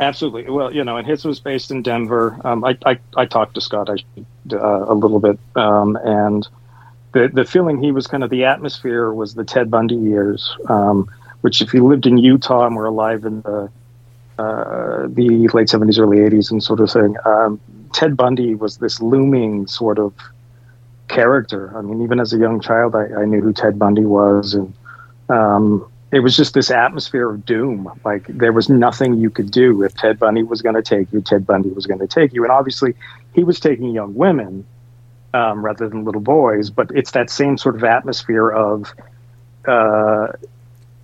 Absolutely. 0.00 0.50
Well, 0.50 0.74
you 0.74 0.82
know, 0.82 0.96
and 0.96 1.06
his 1.06 1.24
was 1.24 1.38
based 1.38 1.70
in 1.70 1.82
Denver. 1.82 2.36
Um, 2.44 2.64
I, 2.64 2.76
I, 2.84 2.98
I 3.16 3.26
talked 3.26 3.54
to 3.54 3.60
Scott 3.60 3.88
I, 3.88 3.96
uh, 4.52 4.86
a 4.88 4.94
little 4.94 5.20
bit, 5.20 5.38
um, 5.54 5.96
and 6.02 6.48
the 7.12 7.28
the 7.28 7.44
feeling 7.44 7.80
he 7.80 7.92
was 7.92 8.06
kind 8.06 8.24
of 8.24 8.30
the 8.30 8.44
atmosphere 8.44 9.12
was 9.12 9.34
the 9.34 9.44
Ted 9.44 9.70
Bundy 9.70 9.94
years, 9.94 10.56
um, 10.68 11.08
which 11.42 11.62
if 11.62 11.72
you 11.72 11.86
lived 11.86 12.06
in 12.06 12.18
Utah 12.18 12.66
and 12.66 12.74
were 12.74 12.86
alive 12.86 13.24
in 13.24 13.42
the 13.42 13.70
uh, 14.38 15.06
the 15.08 15.48
late 15.52 15.68
seventies, 15.68 15.98
early 15.98 16.20
eighties, 16.20 16.50
and 16.50 16.62
sort 16.62 16.80
of 16.80 16.90
thing, 16.90 17.16
um, 17.24 17.60
Ted 17.92 18.16
Bundy 18.16 18.54
was 18.54 18.78
this 18.78 19.00
looming 19.00 19.66
sort 19.66 19.98
of 19.98 20.14
character. 21.08 21.76
I 21.76 21.82
mean, 21.82 22.02
even 22.02 22.18
as 22.20 22.32
a 22.32 22.38
young 22.38 22.60
child, 22.60 22.94
I, 22.94 23.04
I 23.20 23.24
knew 23.26 23.40
who 23.40 23.52
Ted 23.52 23.78
Bundy 23.78 24.04
was, 24.04 24.54
and 24.54 24.72
um, 25.28 25.86
it 26.10 26.20
was 26.20 26.36
just 26.36 26.54
this 26.54 26.70
atmosphere 26.70 27.28
of 27.30 27.44
doom. 27.44 27.90
Like 28.04 28.26
there 28.28 28.52
was 28.52 28.68
nothing 28.68 29.14
you 29.14 29.30
could 29.30 29.50
do 29.50 29.82
if 29.82 29.94
Ted 29.94 30.18
Bundy 30.18 30.42
was 30.42 30.62
going 30.62 30.74
to 30.74 30.82
take 30.82 31.12
you. 31.12 31.20
Ted 31.20 31.46
Bundy 31.46 31.70
was 31.70 31.86
going 31.86 32.00
to 32.00 32.06
take 32.06 32.32
you, 32.32 32.42
and 32.44 32.52
obviously 32.52 32.94
he 33.34 33.44
was 33.44 33.60
taking 33.60 33.90
young 33.90 34.14
women 34.14 34.64
um, 35.34 35.64
rather 35.64 35.88
than 35.88 36.04
little 36.04 36.20
boys. 36.20 36.70
But 36.70 36.90
it's 36.94 37.12
that 37.12 37.30
same 37.30 37.58
sort 37.58 37.76
of 37.76 37.84
atmosphere 37.84 38.50
of, 38.50 38.92
uh, 39.66 40.28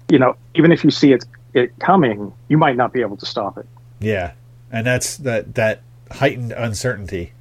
you 0.09 0.19
know, 0.19 0.37
even 0.55 0.73
if 0.73 0.85
you 0.85 0.91
see 0.91 1.13
it 1.13 1.25
it 1.59 1.79
coming, 1.79 2.33
you 2.49 2.57
might 2.57 2.77
not 2.77 2.93
be 2.93 3.01
able 3.01 3.17
to 3.19 3.27
stop 3.27 3.59
it. 3.59 3.67
Yeah, 4.01 4.33
and 4.71 4.87
that's 4.87 5.17
that 5.19 5.55
that 5.57 5.83
heightened 6.11 6.53
uncertainty. 6.53 7.33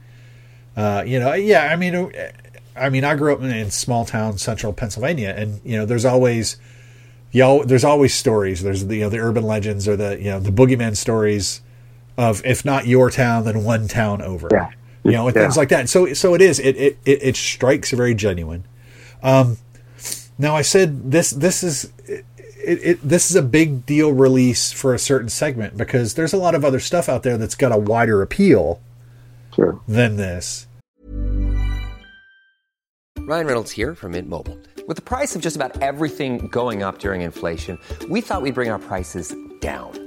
Uh, 0.76 1.04
you 1.06 1.20
know, 1.20 1.34
yeah. 1.34 1.72
I 1.72 1.76
mean, 1.76 2.12
I 2.76 2.90
mean, 2.90 3.04
I 3.04 3.16
grew 3.16 3.34
up 3.34 3.42
in 3.42 3.72
small 3.72 4.06
town 4.06 4.38
central 4.38 4.74
Pennsylvania, 4.74 5.34
and 5.38 5.62
you 5.64 5.78
know, 5.78 5.86
there's 5.86 6.06
always 6.06 6.58
you 7.32 7.42
know, 7.42 7.64
there's 7.64 7.84
always 7.84 8.14
stories. 8.14 8.64
There's 8.64 8.86
the 8.86 8.96
you 8.96 9.02
know 9.02 9.10
the 9.10 9.20
urban 9.20 9.44
legends 9.44 9.88
or 9.88 9.96
the 9.96 10.18
you 10.18 10.32
know 10.32 10.40
the 10.40 10.52
boogeyman 10.52 10.96
stories 10.96 11.62
of 12.18 12.44
if 12.46 12.64
not 12.66 12.88
your 12.88 13.10
town, 13.12 13.46
then 13.46 13.64
one 13.64 13.88
town 13.88 14.22
over. 14.22 14.48
Yeah. 14.52 14.72
You 15.04 15.12
know, 15.12 15.28
and 15.28 15.36
yeah. 15.36 15.44
things 15.44 15.58
like 15.58 15.70
that. 15.70 15.90
So 15.90 16.14
so 16.14 16.34
it 16.34 16.42
is. 16.42 16.60
It 16.60 16.76
it 16.78 16.98
it, 17.06 17.20
it 17.22 17.36
strikes 17.36 17.92
very 17.92 18.16
genuine. 18.16 18.66
Um, 19.22 19.58
now 20.38 20.56
I 20.56 20.62
said 20.62 21.12
this 21.12 21.32
this 21.32 21.64
is. 21.64 21.92
It, 22.68 22.80
it, 22.84 23.02
this 23.02 23.30
is 23.30 23.38
a 23.38 23.42
big 23.42 23.86
deal 23.86 24.12
release 24.12 24.74
for 24.74 24.94
a 24.94 25.00
certain 25.00 25.30
segment 25.30 25.78
because 25.78 26.16
there's 26.16 26.34
a 26.34 26.38
lot 26.38 26.54
of 26.54 26.66
other 26.66 26.82
stuff 26.82 27.08
out 27.08 27.24
there 27.24 27.38
that's 27.38 27.56
got 27.56 27.72
a 27.72 27.78
wider 27.78 28.22
appeal 28.22 28.82
sure. 29.56 29.80
than 29.88 30.18
this. 30.18 30.68
Ryan 33.20 33.48
Reynolds 33.48 33.72
here 33.72 33.96
from 33.96 34.12
Mint 34.12 34.28
Mobile. 34.28 34.58
With 34.86 34.98
the 34.98 35.02
price 35.02 35.34
of 35.34 35.42
just 35.42 35.56
about 35.56 35.82
everything 35.82 36.50
going 36.50 36.84
up 36.84 37.00
during 37.00 37.22
inflation, 37.22 37.80
we 38.10 38.20
thought 38.20 38.42
we'd 38.42 38.54
bring 38.54 38.70
our 38.70 38.80
prices 38.80 39.34
down. 39.62 40.07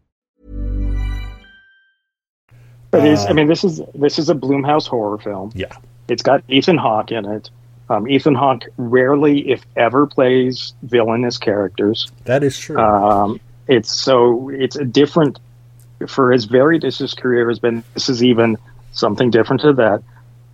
It 2.93 3.05
is, 3.05 3.25
I 3.25 3.33
mean, 3.33 3.47
this 3.47 3.63
is, 3.63 3.81
this 3.95 4.19
is 4.19 4.29
a 4.29 4.35
Blumhouse 4.35 4.87
horror 4.87 5.17
film. 5.17 5.51
Yeah. 5.55 5.71
It's 6.07 6.21
got 6.21 6.43
Ethan 6.49 6.77
Hawke 6.77 7.11
in 7.11 7.25
it. 7.25 7.49
Um, 7.89 8.07
Ethan 8.07 8.35
Hawke 8.35 8.63
rarely, 8.77 9.49
if 9.49 9.65
ever, 9.75 10.07
plays 10.07 10.73
villainous 10.83 11.37
characters. 11.37 12.09
That 12.25 12.43
is 12.43 12.57
true. 12.57 12.77
Um, 12.77 13.39
it's 13.67 13.93
so 13.93 14.49
it's 14.49 14.75
a 14.75 14.85
different 14.85 15.39
for 16.07 16.33
as 16.33 16.45
varied 16.45 16.85
as 16.85 16.97
his 16.97 17.13
career 17.13 17.47
has 17.49 17.59
been. 17.59 17.83
This 17.93 18.09
is 18.09 18.23
even 18.23 18.57
something 18.93 19.29
different 19.29 19.61
to 19.61 19.73
that. 19.73 20.03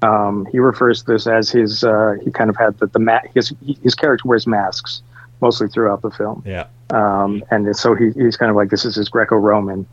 Um, 0.01 0.47
he 0.51 0.59
refers 0.59 1.03
to 1.03 1.13
this 1.13 1.27
as 1.27 1.49
his. 1.49 1.83
Uh, 1.83 2.15
he 2.23 2.31
kind 2.31 2.49
of 2.49 2.57
had 2.57 2.77
the 2.79 2.87
the 2.87 2.99
ma- 2.99 3.21
his 3.33 3.53
his 3.83 3.95
character 3.95 4.27
wears 4.27 4.47
masks 4.47 5.01
mostly 5.39 5.67
throughout 5.67 6.01
the 6.01 6.11
film. 6.11 6.43
Yeah. 6.45 6.67
Um, 6.89 7.43
and 7.51 7.75
so 7.75 7.93
he, 7.93 8.11
he's 8.11 8.37
kind 8.37 8.49
of 8.49 8.55
like 8.55 8.69
this 8.71 8.85
is 8.85 8.95
his 8.95 9.09
Greco-Roman, 9.09 9.85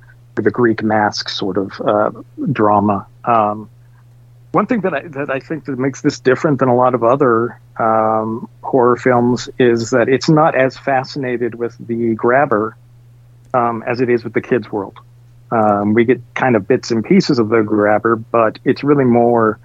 the 0.42 0.50
Greek 0.50 0.82
mask 0.82 1.28
sort 1.28 1.56
of 1.56 1.80
uh, 1.80 2.10
drama. 2.52 3.06
Um, 3.24 3.70
one 4.52 4.66
thing 4.66 4.82
that 4.82 4.94
I 4.94 5.00
that 5.08 5.30
I 5.30 5.40
think 5.40 5.64
that 5.64 5.78
makes 5.78 6.02
this 6.02 6.20
different 6.20 6.60
than 6.60 6.68
a 6.68 6.74
lot 6.74 6.94
of 6.94 7.02
other 7.02 7.58
um, 7.78 8.48
horror 8.62 8.96
films 8.96 9.48
is 9.58 9.90
that 9.90 10.08
it's 10.08 10.28
not 10.28 10.54
as 10.54 10.76
fascinated 10.76 11.56
with 11.56 11.76
the 11.84 12.14
grabber 12.14 12.76
um, 13.52 13.82
as 13.86 14.00
it 14.00 14.08
is 14.08 14.22
with 14.22 14.32
the 14.32 14.40
kids' 14.40 14.70
world. 14.70 14.98
Um, 15.50 15.94
we 15.94 16.04
get 16.04 16.20
kind 16.34 16.56
of 16.56 16.66
bits 16.66 16.90
and 16.90 17.04
pieces 17.04 17.38
of 17.38 17.48
the 17.48 17.62
grabber, 17.62 18.16
but 18.16 18.58
it's 18.64 18.84
really 18.84 19.04
more. 19.04 19.58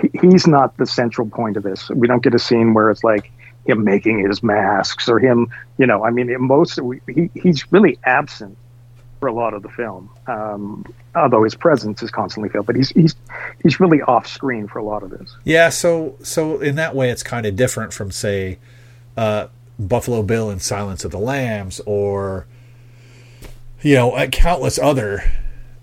He, 0.00 0.10
he's 0.20 0.46
not 0.46 0.76
the 0.76 0.86
central 0.86 1.28
point 1.28 1.56
of 1.56 1.62
this. 1.62 1.88
We 1.90 2.08
don't 2.08 2.22
get 2.22 2.34
a 2.34 2.38
scene 2.38 2.74
where 2.74 2.90
it's 2.90 3.04
like 3.04 3.30
him 3.66 3.84
making 3.84 4.26
his 4.26 4.42
masks 4.42 5.08
or 5.08 5.18
him, 5.18 5.52
you 5.78 5.86
know. 5.86 6.04
I 6.04 6.10
mean, 6.10 6.34
most 6.40 6.80
he, 7.06 7.30
he's 7.34 7.70
really 7.70 7.98
absent 8.04 8.56
for 9.22 9.28
a 9.28 9.32
lot 9.32 9.54
of 9.54 9.62
the 9.62 9.68
film. 9.68 10.10
Um, 10.26 10.84
although 11.14 11.44
his 11.44 11.54
presence 11.54 12.02
is 12.02 12.10
constantly 12.10 12.48
felt, 12.48 12.66
but 12.66 12.74
he's 12.74 12.88
he's 12.88 13.14
he's 13.62 13.78
really 13.78 14.02
off 14.02 14.26
screen 14.26 14.66
for 14.66 14.80
a 14.80 14.84
lot 14.84 15.04
of 15.04 15.10
this. 15.10 15.36
Yeah, 15.44 15.68
so 15.68 16.16
so 16.24 16.58
in 16.58 16.74
that 16.74 16.96
way, 16.96 17.08
it's 17.08 17.22
kind 17.22 17.46
of 17.46 17.54
different 17.54 17.92
from 17.92 18.10
say, 18.10 18.58
uh, 19.16 19.46
Buffalo 19.78 20.24
Bill 20.24 20.50
in 20.50 20.58
Silence 20.58 21.04
of 21.04 21.12
the 21.12 21.20
Lambs, 21.20 21.80
or 21.86 22.46
you 23.80 23.94
know, 23.94 24.10
uh, 24.10 24.26
countless 24.26 24.76
other, 24.76 25.22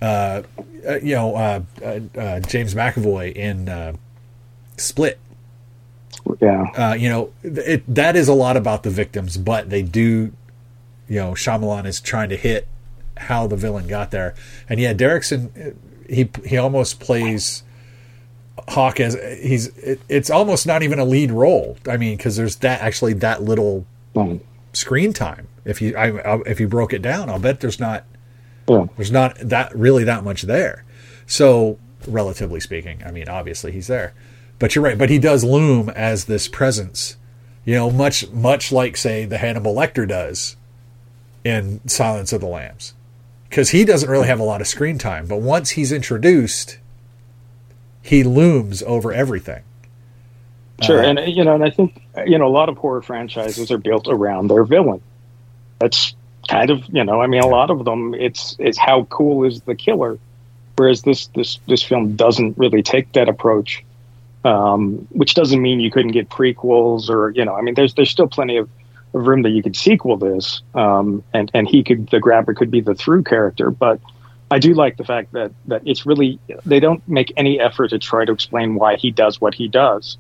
uh, 0.01 0.41
uh, 0.86 1.00
you 1.01 1.15
know, 1.15 1.36
uh, 1.36 1.62
uh, 1.81 2.00
uh, 2.19 2.39
James 2.41 2.75
McAvoy 2.75 3.34
in 3.34 3.69
uh, 3.69 3.93
Split. 4.75 5.17
Yeah. 6.41 6.63
Uh, 6.75 6.93
you 6.93 7.08
know, 7.08 7.31
it, 7.41 7.84
that 7.88 8.17
is 8.17 8.27
a 8.27 8.34
lot 8.34 8.58
about 8.58 8.84
the 8.84 8.89
victims, 8.89 9.38
but 9.38 9.69
they 9.69 9.81
do, 9.81 10.34
you 11.08 11.19
know, 11.19 11.31
Shyamalan 11.31 11.86
is 11.86 12.01
trying 12.01 12.27
to 12.27 12.36
hit 12.36 12.67
how 13.19 13.47
the 13.47 13.55
villain 13.55 13.88
got 13.88 14.11
there, 14.11 14.33
and 14.67 14.79
yeah, 14.79 14.93
Derrickson, 14.93 15.75
he 16.09 16.29
he 16.45 16.57
almost 16.57 16.99
plays 16.99 17.63
Hawke 18.69 18.99
as 18.99 19.15
he's. 19.41 19.67
It, 19.77 20.01
it's 20.09 20.29
almost 20.29 20.65
not 20.65 20.83
even 20.83 20.99
a 20.99 21.05
lead 21.05 21.31
role. 21.31 21.77
I 21.88 21.97
mean, 21.97 22.17
because 22.17 22.35
there's 22.38 22.57
that 22.57 22.81
actually 22.81 23.13
that 23.13 23.43
little 23.43 23.85
screen 24.73 25.13
time. 25.13 25.47
If 25.65 25.81
you 25.81 25.95
I, 25.95 26.09
I, 26.17 26.41
if 26.45 26.59
you 26.59 26.67
broke 26.67 26.93
it 26.93 27.01
down, 27.01 27.29
I'll 27.29 27.39
bet 27.39 27.59
there's 27.59 27.79
not 27.79 28.05
Yeah. 28.67 28.85
there's 28.97 29.11
not 29.11 29.38
that 29.39 29.75
really 29.75 30.03
that 30.03 30.23
much 30.23 30.43
there. 30.43 30.83
So 31.27 31.77
relatively 32.07 32.59
speaking, 32.59 33.03
I 33.05 33.11
mean, 33.11 33.29
obviously 33.29 33.71
he's 33.71 33.88
there, 33.88 34.13
but 34.57 34.73
you're 34.75 34.83
right. 34.83 34.97
But 34.97 35.09
he 35.09 35.19
does 35.19 35.43
loom 35.43 35.89
as 35.89 36.25
this 36.25 36.47
presence, 36.47 37.17
you 37.65 37.75
know, 37.75 37.91
much 37.91 38.29
much 38.31 38.71
like 38.71 38.97
say 38.97 39.25
the 39.25 39.38
Hannibal 39.38 39.75
Lecter 39.75 40.07
does 40.07 40.55
in 41.43 41.88
Silence 41.88 42.33
of 42.33 42.41
the 42.41 42.47
Lambs, 42.47 42.93
because 43.49 43.71
he 43.71 43.83
doesn't 43.83 44.09
really 44.09 44.27
have 44.27 44.39
a 44.39 44.43
lot 44.43 44.61
of 44.61 44.67
screen 44.67 44.97
time. 44.97 45.25
But 45.27 45.37
once 45.37 45.71
he's 45.71 45.91
introduced, 45.91 46.77
he 48.01 48.23
looms 48.23 48.83
over 48.83 49.11
everything. 49.11 49.63
Sure, 50.83 51.03
Uh, 51.03 51.07
and 51.07 51.33
you 51.35 51.43
know, 51.43 51.55
and 51.55 51.63
I 51.63 51.69
think 51.69 52.01
you 52.25 52.37
know 52.37 52.47
a 52.47 52.49
lot 52.49 52.69
of 52.69 52.77
horror 52.77 53.01
franchises 53.01 53.71
are 53.71 53.77
built 53.77 54.07
around 54.07 54.47
their 54.47 54.63
villain. 54.63 55.01
That's 55.79 56.15
kind 56.47 56.69
of 56.69 56.83
you 56.89 57.03
know, 57.03 57.21
I 57.21 57.27
mean, 57.27 57.41
a 57.41 57.47
lot 57.47 57.69
of 57.69 57.85
them 57.85 58.13
it's 58.13 58.55
it's 58.59 58.77
how 58.77 59.03
cool 59.05 59.43
is 59.43 59.61
the 59.61 59.75
killer, 59.75 60.17
whereas 60.77 61.01
this 61.01 61.27
this 61.27 61.59
this 61.67 61.83
film 61.83 62.15
doesn't 62.15 62.57
really 62.57 62.83
take 62.83 63.11
that 63.13 63.27
approach. 63.27 63.83
Um, 64.45 65.05
which 65.09 65.33
doesn't 65.33 65.61
mean 65.61 65.81
you 65.81 65.91
couldn't 65.91 66.13
get 66.13 66.29
prequels 66.29 67.09
or 67.09 67.31
you 67.31 67.43
know, 67.43 67.55
I 67.55 67.61
mean, 67.61 67.73
there's 67.73 67.93
there's 67.95 68.09
still 68.09 68.27
plenty 68.27 68.55
of, 68.55 68.69
of 69.13 69.27
room 69.27 69.41
that 69.43 69.49
you 69.49 69.63
could 69.63 69.75
sequel 69.75 70.17
this, 70.17 70.61
um, 70.73 71.23
and 71.33 71.51
and 71.53 71.67
he 71.67 71.83
could 71.83 72.09
the 72.09 72.19
grabber 72.19 72.53
could 72.53 72.71
be 72.71 72.81
the 72.81 72.95
through 72.95 73.23
character, 73.23 73.71
but. 73.71 73.99
I 74.51 74.57
do 74.57 74.73
like 74.73 74.97
the 74.97 75.03
fact 75.03 75.33
that, 75.33 75.51
that 75.67 75.83
it's 75.85 76.07
really 76.07 76.39
they 76.65 76.79
don't 76.79 77.07
make 77.07 77.31
any 77.37 77.59
effort 77.59 77.89
to 77.89 77.99
try 77.99 78.25
to 78.25 78.31
explain 78.31 78.73
why 78.73 78.95
he 78.95 79.11
does 79.11 79.39
what 79.39 79.53
he 79.53 79.67
does. 79.67 80.17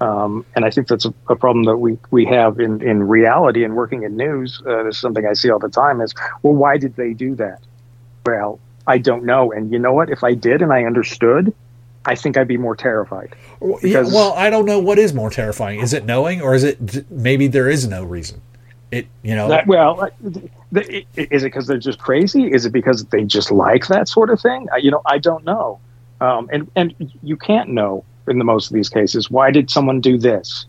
Um, 0.00 0.46
and 0.54 0.64
I 0.64 0.70
think 0.70 0.88
that's 0.88 1.04
a, 1.04 1.14
a 1.28 1.36
problem 1.36 1.64
that 1.64 1.76
we, 1.76 1.98
we 2.10 2.24
have 2.26 2.60
in, 2.60 2.82
in 2.82 3.02
reality 3.02 3.64
and 3.64 3.74
working 3.74 4.04
in 4.04 4.16
news. 4.16 4.62
Uh, 4.64 4.84
this 4.84 4.96
is 4.96 5.00
something 5.00 5.26
I 5.26 5.32
see 5.32 5.50
all 5.50 5.58
the 5.58 5.68
time 5.68 6.00
is, 6.00 6.14
well, 6.42 6.54
why 6.54 6.76
did 6.76 6.96
they 6.96 7.12
do 7.12 7.34
that? 7.36 7.60
Well, 8.24 8.60
I 8.86 8.98
don't 8.98 9.24
know. 9.24 9.52
And 9.52 9.72
you 9.72 9.78
know 9.78 9.92
what? 9.92 10.10
If 10.10 10.22
I 10.22 10.34
did 10.34 10.62
and 10.62 10.72
I 10.72 10.84
understood, 10.84 11.54
I 12.08 12.14
think 12.14 12.38
I'd 12.38 12.48
be 12.48 12.56
more 12.56 12.74
terrified. 12.74 13.36
Yeah, 13.60 13.76
Because- 13.82 14.12
well, 14.12 14.32
I 14.32 14.48
don't 14.48 14.64
know 14.64 14.78
what 14.78 14.98
is 14.98 15.12
more 15.12 15.28
terrifying. 15.28 15.80
Is 15.80 15.92
it 15.92 16.06
knowing, 16.06 16.40
or 16.40 16.54
is 16.54 16.64
it 16.64 17.10
maybe 17.10 17.48
there 17.48 17.68
is 17.68 17.86
no 17.86 18.02
reason? 18.02 18.40
It, 18.90 19.06
you 19.22 19.34
know, 19.34 19.48
That, 19.48 19.66
well, 19.66 20.00
uh, 20.00 20.08
is 20.74 21.42
it 21.42 21.42
because 21.42 21.66
they're 21.66 21.76
just 21.76 21.98
crazy? 21.98 22.50
Is 22.50 22.64
it 22.64 22.72
because 22.72 23.04
they 23.06 23.24
just 23.24 23.50
like 23.50 23.88
that 23.88 24.08
sort 24.08 24.30
of 24.30 24.40
thing? 24.40 24.66
You 24.80 24.90
know, 24.90 25.02
I 25.04 25.18
don't 25.18 25.44
know. 25.44 25.78
Um, 26.22 26.48
and, 26.50 26.70
and 26.74 26.94
you 27.22 27.36
can't 27.36 27.68
know 27.68 28.02
in 28.26 28.38
the 28.38 28.44
most 28.44 28.70
of 28.70 28.74
these 28.74 28.88
cases. 28.88 29.30
Why 29.30 29.50
did 29.50 29.68
someone 29.68 30.00
do 30.00 30.16
this? 30.16 30.64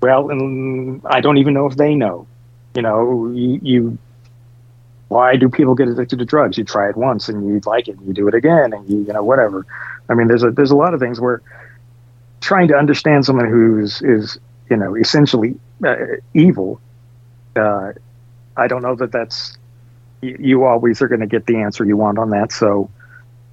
Well, 0.00 0.30
and 0.30 1.02
I 1.06 1.20
don't 1.20 1.38
even 1.38 1.52
know 1.52 1.66
if 1.66 1.76
they 1.76 1.96
know. 1.96 2.28
You 2.76 2.82
know, 2.82 3.32
you, 3.34 3.58
you 3.62 3.98
why 5.10 5.34
do 5.36 5.48
people 5.48 5.74
get 5.74 5.88
addicted 5.88 6.20
to 6.20 6.24
drugs? 6.24 6.56
You 6.56 6.62
try 6.64 6.88
it 6.88 6.96
once 6.96 7.28
and 7.28 7.46
you 7.48 7.60
like 7.66 7.88
it, 7.88 7.98
and 7.98 8.06
you 8.06 8.12
do 8.14 8.28
it 8.28 8.34
again, 8.34 8.72
and 8.72 8.88
you 8.88 8.98
you 9.02 9.12
know 9.12 9.22
whatever. 9.24 9.66
I 10.08 10.14
mean, 10.14 10.28
there's 10.28 10.42
a 10.44 10.50
there's 10.52 10.70
a 10.70 10.76
lot 10.76 10.94
of 10.94 11.00
things 11.00 11.20
where 11.20 11.42
trying 12.40 12.68
to 12.68 12.76
understand 12.76 13.24
someone 13.26 13.48
who's 13.50 14.00
is 14.02 14.38
you 14.70 14.76
know 14.76 14.94
essentially 14.94 15.56
uh, 15.84 15.96
evil. 16.32 16.80
Uh, 17.56 17.92
I 18.56 18.68
don't 18.68 18.82
know 18.82 18.94
that 18.96 19.10
that's 19.10 19.58
you, 20.22 20.36
you 20.38 20.64
always 20.64 21.02
are 21.02 21.08
going 21.08 21.20
to 21.20 21.26
get 21.26 21.44
the 21.46 21.56
answer 21.56 21.84
you 21.84 21.96
want 21.96 22.18
on 22.18 22.30
that. 22.30 22.52
So, 22.52 22.88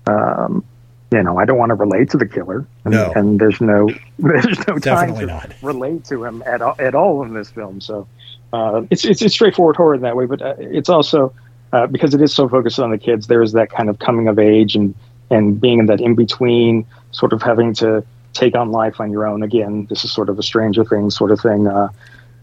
um, 0.06 0.64
you 1.12 1.24
know, 1.24 1.40
I 1.40 1.46
don't 1.46 1.58
want 1.58 1.70
to 1.72 1.76
relate 1.76 2.10
to 2.12 2.18
the 2.18 2.28
killer, 2.28 2.68
and, 2.86 2.94
No. 2.94 3.12
and 3.16 3.40
there's 3.40 3.60
no 3.62 3.90
there's 4.20 4.60
no 4.68 4.78
time 4.78 4.80
Definitely 5.16 5.22
to 5.22 5.32
not. 5.32 5.54
relate 5.64 6.06
to 6.06 6.24
him 6.24 6.44
at 6.46 6.62
all, 6.62 6.76
at 6.78 6.94
all 6.94 7.24
in 7.24 7.34
this 7.34 7.50
film. 7.50 7.82
So, 7.82 8.08
uh, 8.54 8.84
it's 8.92 9.06
it's 9.06 9.22
it's 9.24 9.34
straightforward 9.34 9.76
horror 9.76 9.96
in 9.96 10.02
that 10.02 10.16
way, 10.16 10.26
but 10.28 10.42
uh, 10.42 10.54
it's 10.60 10.90
also 10.90 11.34
uh, 11.74 11.88
because 11.88 12.14
it 12.14 12.22
is 12.22 12.34
so 12.34 12.48
focused 12.48 12.80
on 12.80 12.92
the 12.92 12.98
kids. 12.98 13.28
There 13.28 13.42
is 13.42 13.52
that 13.54 13.70
kind 13.72 13.90
of 13.90 14.00
coming 14.00 14.28
of 14.28 14.40
age 14.40 14.76
and 14.76 14.94
and 15.30 15.60
being 15.60 15.80
in 15.80 15.86
that 15.88 16.00
in 16.00 16.16
between, 16.16 16.86
sort 17.12 17.34
of 17.34 17.42
having 17.42 17.74
to 17.76 18.04
take 18.34 18.56
on 18.56 18.72
life 18.72 19.02
on 19.02 19.12
your 19.12 19.28
own. 19.28 19.44
Again, 19.44 19.88
this 19.90 20.06
is 20.06 20.12
sort 20.12 20.30
of 20.30 20.40
a 20.40 20.44
Stranger 20.44 20.86
Things 20.86 21.16
sort 21.16 21.32
of 21.32 21.40
thing. 21.42 21.68
Uh, 21.68 21.90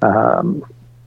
um, 0.03 0.65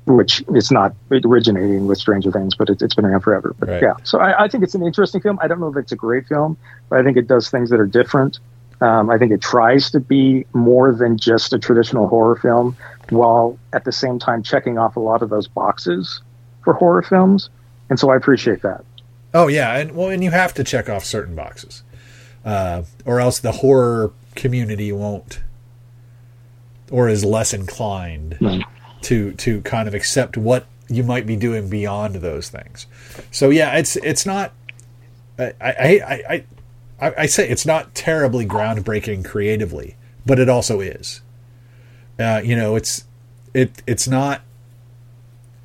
which 0.08 0.42
is 0.56 0.72
not 0.72 0.96
originating 1.12 1.86
with 1.86 1.98
Stranger 1.98 2.32
Things, 2.32 2.56
but 2.56 2.70
it, 2.70 2.82
it's 2.82 2.96
been 2.96 3.04
around 3.04 3.22
forever. 3.22 3.54
But 3.60 3.70
Right. 3.70 3.82
yeah, 3.82 3.94
so 4.04 4.20
I, 4.20 4.46
I 4.46 4.48
think 4.48 4.64
it's 4.64 4.74
an 4.74 4.82
interesting 4.82 5.20
film. 5.20 5.38
I 5.42 5.48
don't 5.48 5.60
know 5.60 5.68
if 5.68 5.76
it's 5.76 5.92
a 5.92 5.98
great 5.98 6.26
film, 6.28 6.58
but 6.90 7.00
I 7.00 7.04
think 7.04 7.18
it 7.18 7.28
does 7.28 7.50
things 7.50 7.70
that 7.72 7.80
are 7.80 7.86
different. 7.86 8.40
Um, 8.80 9.10
I 9.10 9.18
think 9.18 9.32
it 9.34 9.42
tries 9.42 9.92
to 9.92 10.00
be 10.00 10.46
more 10.54 10.94
than 10.94 11.18
just 11.18 11.52
a 11.52 11.60
traditional 11.60 12.08
horror 12.08 12.38
film, 12.38 12.78
while 13.10 13.58
at 13.74 13.84
the 13.84 13.92
same 13.92 14.18
time 14.18 14.44
checking 14.44 14.78
off 14.78 14.96
a 14.96 15.00
lot 15.00 15.22
of 15.22 15.30
those 15.30 15.48
boxes 15.48 16.22
for 16.64 16.74
horror 16.74 17.02
films. 17.02 17.50
And 17.90 18.00
so 18.00 18.10
I 18.10 18.16
appreciate 18.16 18.62
that. 18.62 18.84
Oh 19.34 19.48
yeah, 19.48 19.78
and 19.78 19.96
well, 19.96 20.10
and 20.10 20.24
you 20.24 20.32
have 20.32 20.54
to 20.56 20.64
check 20.64 20.90
off 20.90 21.04
certain 21.04 21.36
boxes, 21.36 21.84
uh, 22.46 22.84
or 23.06 23.20
else 23.20 23.40
the 23.40 23.52
horror 23.52 24.12
community 24.36 24.92
won't, 24.92 25.42
or 26.92 27.10
is 27.10 27.24
less 27.26 27.54
inclined 27.54 28.38
to 29.02 29.34
to 29.34 29.62
kind 29.62 29.88
of 29.88 29.94
accept 29.94 30.38
what 30.38 30.66
you 30.90 31.04
might 31.04 31.26
be 31.26 31.36
doing 31.36 31.70
beyond 31.70 32.16
those 32.16 32.50
things. 32.50 32.88
So 33.32 33.50
yeah, 33.50 33.78
it's 33.78 33.96
it's 33.98 34.26
not. 34.26 34.54
I 35.38 35.54
I 35.60 35.72
I 35.72 36.12
I, 36.30 36.46
I, 37.00 37.14
I 37.20 37.26
say 37.26 37.48
it's 37.48 37.66
not 37.66 37.94
terribly 37.94 38.46
groundbreaking 38.46 39.26
creatively, 39.26 39.96
but 40.26 40.40
it 40.40 40.50
also 40.50 40.80
is. 40.80 41.22
Uh, 42.18 42.42
you 42.44 42.56
know, 42.56 42.76
it's 42.76 43.06
it 43.54 43.84
it's 43.86 44.08
not 44.08 44.42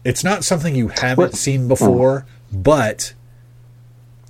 it's 0.04 0.24
not 0.24 0.44
something 0.44 0.74
you 0.74 0.88
haven't 0.88 1.16
What- 1.18 1.34
seen 1.34 1.60
uh-huh. 1.62 1.68
before, 1.68 2.26
but 2.52 3.14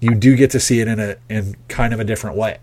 you 0.00 0.14
do 0.14 0.34
get 0.36 0.50
to 0.50 0.60
see 0.60 0.80
it 0.80 0.88
in 0.88 0.98
a 0.98 1.16
in 1.28 1.56
kind 1.68 1.94
of 1.94 2.00
a 2.00 2.04
different 2.04 2.36
way. 2.36 2.58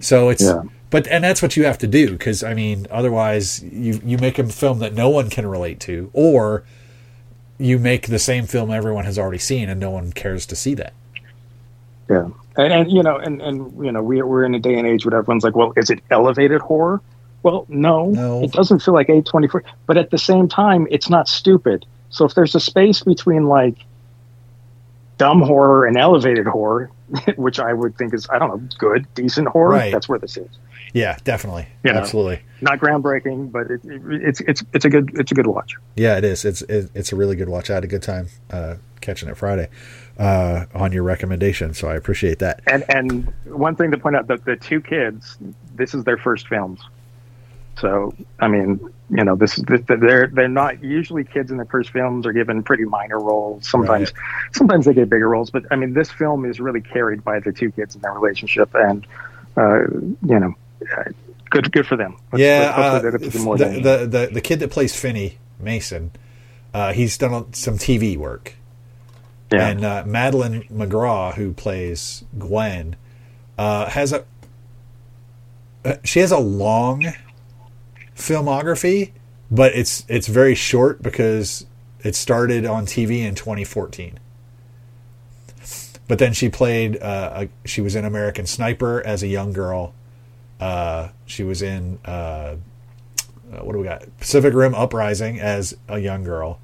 So 0.00 0.28
it's 0.30 0.42
Yeah. 0.42 0.62
but 0.90 1.06
and 1.06 1.22
that's 1.22 1.40
what 1.40 1.56
you 1.56 1.64
have 1.64 1.78
to 1.78 1.86
do 1.86 2.10
because 2.12 2.42
I 2.42 2.54
mean 2.54 2.86
otherwise 2.90 3.62
you 3.62 4.00
you 4.04 4.18
make 4.18 4.38
a 4.40 4.44
film 4.48 4.80
that 4.80 4.92
no 4.94 5.08
one 5.08 5.30
can 5.30 5.46
relate 5.46 5.78
to 5.80 6.10
or 6.12 6.64
you 7.58 7.78
make 7.78 8.08
the 8.08 8.18
same 8.18 8.46
film 8.46 8.72
everyone 8.72 9.04
has 9.04 9.16
already 9.16 9.38
seen 9.38 9.68
and 9.68 9.78
no 9.78 9.90
one 9.90 10.10
cares 10.12 10.44
to 10.46 10.56
see 10.56 10.74
that. 10.74 10.92
Yeah, 12.10 12.28
and, 12.56 12.72
and 12.72 12.90
you 12.92 13.02
know, 13.04 13.16
and 13.16 13.40
and 13.40 13.72
you 13.84 13.92
know, 13.92 14.02
we 14.02 14.20
we're 14.20 14.44
in 14.44 14.54
a 14.56 14.58
day 14.58 14.74
and 14.74 14.86
age 14.86 15.06
where 15.06 15.16
everyone's 15.16 15.44
like, 15.44 15.54
well, 15.56 15.72
is 15.76 15.88
it 15.90 16.00
elevated 16.10 16.60
horror? 16.60 17.00
Well, 17.44 17.64
no, 17.68 18.10
No. 18.10 18.42
it 18.42 18.50
doesn't 18.52 18.80
feel 18.80 18.92
like 18.94 19.08
A 19.08 19.22
twenty 19.22 19.46
four. 19.48 19.62
But 19.86 19.96
at 19.96 20.10
the 20.10 20.18
same 20.18 20.48
time, 20.48 20.86
it's 20.90 21.08
not 21.08 21.28
stupid. 21.28 21.86
So 22.14 22.24
if 22.24 22.34
there's 22.34 22.54
a 22.54 22.60
space 22.60 23.02
between 23.02 23.48
like 23.48 23.76
dumb 25.18 25.40
horror 25.42 25.86
and 25.86 25.96
elevated 25.96 26.46
horror, 26.46 26.90
which 27.36 27.58
I 27.58 27.72
would 27.72 27.96
think 27.98 28.14
is 28.14 28.26
I 28.30 28.38
don't 28.38 28.48
know, 28.50 28.68
good, 28.78 29.06
decent 29.14 29.48
horror, 29.48 29.70
Right. 29.72 29.92
that's 29.92 30.08
where 30.08 30.18
this 30.18 30.36
is. 30.36 30.48
Yeah, 30.92 31.18
definitely. 31.24 31.66
You 31.82 31.92
know. 31.92 31.98
Absolutely. 31.98 32.40
Not 32.60 32.78
groundbreaking, 32.78 33.50
but 33.50 33.68
it, 33.68 33.80
it, 33.84 34.00
it's 34.22 34.40
it's 34.42 34.62
it's 34.72 34.84
a 34.84 34.88
good 34.90 35.10
it's 35.14 35.32
a 35.32 35.34
good 35.34 35.48
watch. 35.48 35.74
Yeah, 35.96 36.16
it 36.18 36.24
is. 36.24 36.44
It's 36.44 36.62
it, 36.62 36.90
it's 36.94 37.12
a 37.12 37.16
really 37.16 37.34
good 37.34 37.48
watch. 37.48 37.68
I 37.68 37.74
had 37.74 37.84
a 37.84 37.88
good 37.88 38.02
time 38.02 38.28
uh, 38.50 38.76
catching 39.00 39.28
it 39.28 39.36
Friday 39.36 39.68
uh, 40.18 40.66
on 40.72 40.92
your 40.92 41.02
recommendation, 41.02 41.74
so 41.74 41.88
I 41.88 41.96
appreciate 41.96 42.38
that. 42.38 42.60
And 42.68 42.84
and 42.88 43.32
one 43.44 43.74
thing 43.74 43.90
to 43.90 43.98
point 43.98 44.14
out 44.14 44.28
that 44.28 44.44
the 44.44 44.54
two 44.54 44.80
kids, 44.80 45.36
this 45.74 45.94
is 45.94 46.04
their 46.04 46.16
first 46.16 46.46
films. 46.46 46.80
So 47.80 48.14
I 48.40 48.48
mean, 48.48 48.80
you 49.10 49.24
know, 49.24 49.36
this 49.36 49.58
is 49.58 49.64
they're 49.86 50.28
they're 50.28 50.48
not 50.48 50.82
usually 50.82 51.24
kids 51.24 51.50
in 51.50 51.56
their 51.56 51.66
first 51.66 51.90
films 51.90 52.24
are 52.26 52.32
given 52.32 52.62
pretty 52.62 52.84
minor 52.84 53.18
roles. 53.20 53.68
Sometimes 53.68 54.12
sometimes 54.52 54.84
they 54.86 54.94
get 54.94 55.08
bigger 55.10 55.28
roles, 55.28 55.50
but 55.50 55.64
I 55.70 55.76
mean, 55.76 55.92
this 55.94 56.10
film 56.10 56.44
is 56.44 56.60
really 56.60 56.80
carried 56.80 57.24
by 57.24 57.40
the 57.40 57.52
two 57.52 57.70
kids 57.72 57.94
in 57.96 58.00
their 58.02 58.12
relationship, 58.12 58.70
and 58.74 59.06
uh, 59.56 59.80
you 60.26 60.38
know, 60.40 60.54
good 61.50 61.70
good 61.72 61.86
for 61.86 61.96
them. 61.96 62.16
Let's- 62.32 62.40
yeah, 62.42 62.60
let's- 62.60 62.74
hopefully 62.74 62.96
uh, 62.96 63.00
they 63.00 63.18
get 63.18 63.32
to 63.32 63.38
do 63.38 63.44
more 63.44 63.58
the, 63.58 63.64
the 63.80 64.06
the 64.06 64.30
the 64.34 64.40
kid 64.40 64.60
that 64.60 64.70
plays 64.70 64.94
Finney 64.98 65.38
Mason, 65.60 66.12
uh, 66.72 66.92
he's 66.92 67.18
done 67.18 67.52
some 67.54 67.76
TV 67.78 68.16
work. 68.16 68.54
yeah. 69.52 69.68
And 69.68 69.84
uh, 69.84 70.04
Madeleine 70.06 70.62
McGraw, 70.72 71.34
who 71.34 71.52
plays 71.52 72.24
Gwen, 72.38 72.96
uh, 73.58 73.86
has 73.90 74.12
a 74.12 74.24
uh, 75.84 75.96
she 76.04 76.20
has 76.20 76.32
a 76.32 76.38
long 76.38 77.12
filmography, 78.16 79.12
but 79.50 79.74
it's 79.74 80.04
it's 80.08 80.26
very 80.28 80.54
short 80.54 81.02
because 81.02 81.66
it 82.02 82.14
started 82.14 82.66
on 82.66 82.86
TV 82.86 83.20
in 83.20 83.34
2014. 83.34 84.18
But 86.06 86.18
then 86.18 86.32
she 86.34 86.48
played. 86.48 87.00
Uh, 87.02 87.46
a, 87.64 87.68
she 87.68 87.80
was 87.80 87.94
in 87.94 88.04
American 88.04 88.46
Sniper 88.46 89.02
as 89.06 89.22
a 89.22 89.26
young 89.26 89.52
girl. 89.52 89.94
Uh, 90.60 91.08
she 91.26 91.42
was 91.44 91.62
in 91.62 91.98
uh, 92.04 92.56
uh, 93.52 93.64
what 93.64 93.72
do 93.72 93.78
we 93.78 93.84
got? 93.84 94.04
Pacific 94.18 94.54
Rim 94.54 94.74
Uprising 94.74 95.40
as 95.40 95.76
a 95.88 95.98
young 95.98 96.24
girl. 96.24 96.60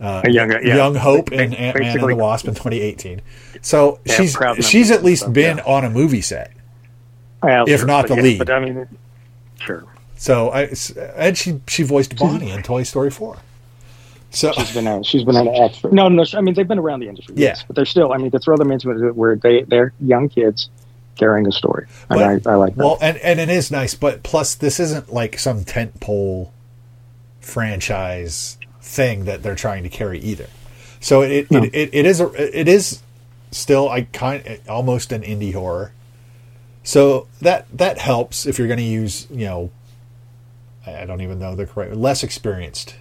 Uh, 0.00 0.22
A 0.24 0.30
young- 0.30 0.50
yeah. 0.50 0.76
young 0.76 0.96
Hope 0.96 1.30
in 1.30 1.54
Ant 1.54 1.78
Man 1.78 1.96
and 1.96 2.10
the 2.10 2.16
Wasp 2.16 2.48
in 2.48 2.54
2018. 2.54 3.20
So 3.60 4.00
Yeah, 4.04 4.14
she's 4.16 4.36
she's 4.60 4.90
at 4.90 5.04
least 5.04 5.22
stuff, 5.22 5.32
been 5.32 5.58
yeah. 5.58 5.64
on 5.64 5.84
a 5.84 5.90
movie 5.90 6.22
set. 6.22 6.52
If 7.44 7.84
not 7.86 8.08
the 8.08 8.16
lead. 8.16 8.38
But 8.38 8.50
I 8.50 8.60
mean, 8.60 8.88
sure. 9.60 9.84
So 10.22 10.50
I 10.50 10.72
and 11.16 11.36
she 11.36 11.60
she 11.66 11.82
voiced 11.82 12.16
Bonnie 12.16 12.52
in 12.52 12.62
Toy 12.62 12.84
Story 12.84 13.10
4. 13.10 13.38
So 14.30 14.52
She's 14.52 14.72
been 14.72 14.86
a, 14.86 15.02
she's 15.02 15.24
been 15.24 15.34
an 15.34 15.48
expert. 15.48 15.92
No, 15.92 16.08
no. 16.08 16.24
I 16.34 16.40
mean, 16.40 16.54
they've 16.54 16.68
been 16.68 16.78
around 16.78 17.00
the 17.00 17.08
industry. 17.08 17.34
Yeah. 17.36 17.48
Yes, 17.48 17.64
but 17.66 17.74
they're 17.74 17.84
still. 17.84 18.12
I 18.12 18.18
mean, 18.18 18.30
to 18.30 18.38
throw 18.38 18.56
them 18.56 18.70
into 18.70 18.90
it 19.08 19.16
where 19.16 19.34
they 19.34 19.62
they're 19.62 19.92
young 20.00 20.28
kids 20.28 20.70
carrying 21.16 21.48
a 21.48 21.50
story, 21.52 21.88
and 22.08 22.20
But- 22.20 22.46
I, 22.46 22.52
I 22.52 22.54
like 22.54 22.76
that. 22.76 22.84
Well, 22.84 22.98
and 23.00 23.16
and 23.16 23.40
it 23.40 23.48
is 23.48 23.72
nice, 23.72 23.96
but 23.96 24.22
plus 24.22 24.54
this 24.54 24.78
isn't 24.78 25.12
like 25.12 25.40
some 25.40 25.64
tent 25.64 25.98
pole 25.98 26.52
franchise 27.40 28.58
thing 28.80 29.24
that 29.24 29.42
they're 29.42 29.56
trying 29.56 29.82
to 29.82 29.88
carry 29.88 30.20
either. 30.20 30.46
So 31.00 31.22
it 31.22 31.50
No. 31.50 31.64
it, 31.64 31.74
it, 31.74 31.90
it 31.92 32.06
is 32.06 32.20
a, 32.20 32.58
it 32.60 32.68
is 32.68 33.02
still 33.50 33.88
I 33.88 34.02
kind 34.02 34.60
almost 34.68 35.10
an 35.10 35.22
indie 35.22 35.52
horror. 35.52 35.90
So 36.84 37.26
that 37.40 37.66
that 37.76 37.98
helps 37.98 38.46
if 38.46 38.56
you're 38.56 38.68
going 38.68 38.78
to 38.78 38.84
use 38.84 39.26
you 39.28 39.46
know 39.46 39.70
I 40.86 41.04
don't 41.06 41.20
even 41.20 41.38
know 41.38 41.54
the 41.54 41.66
correct 41.66 41.94
less 41.94 42.22
experienced 42.22 42.96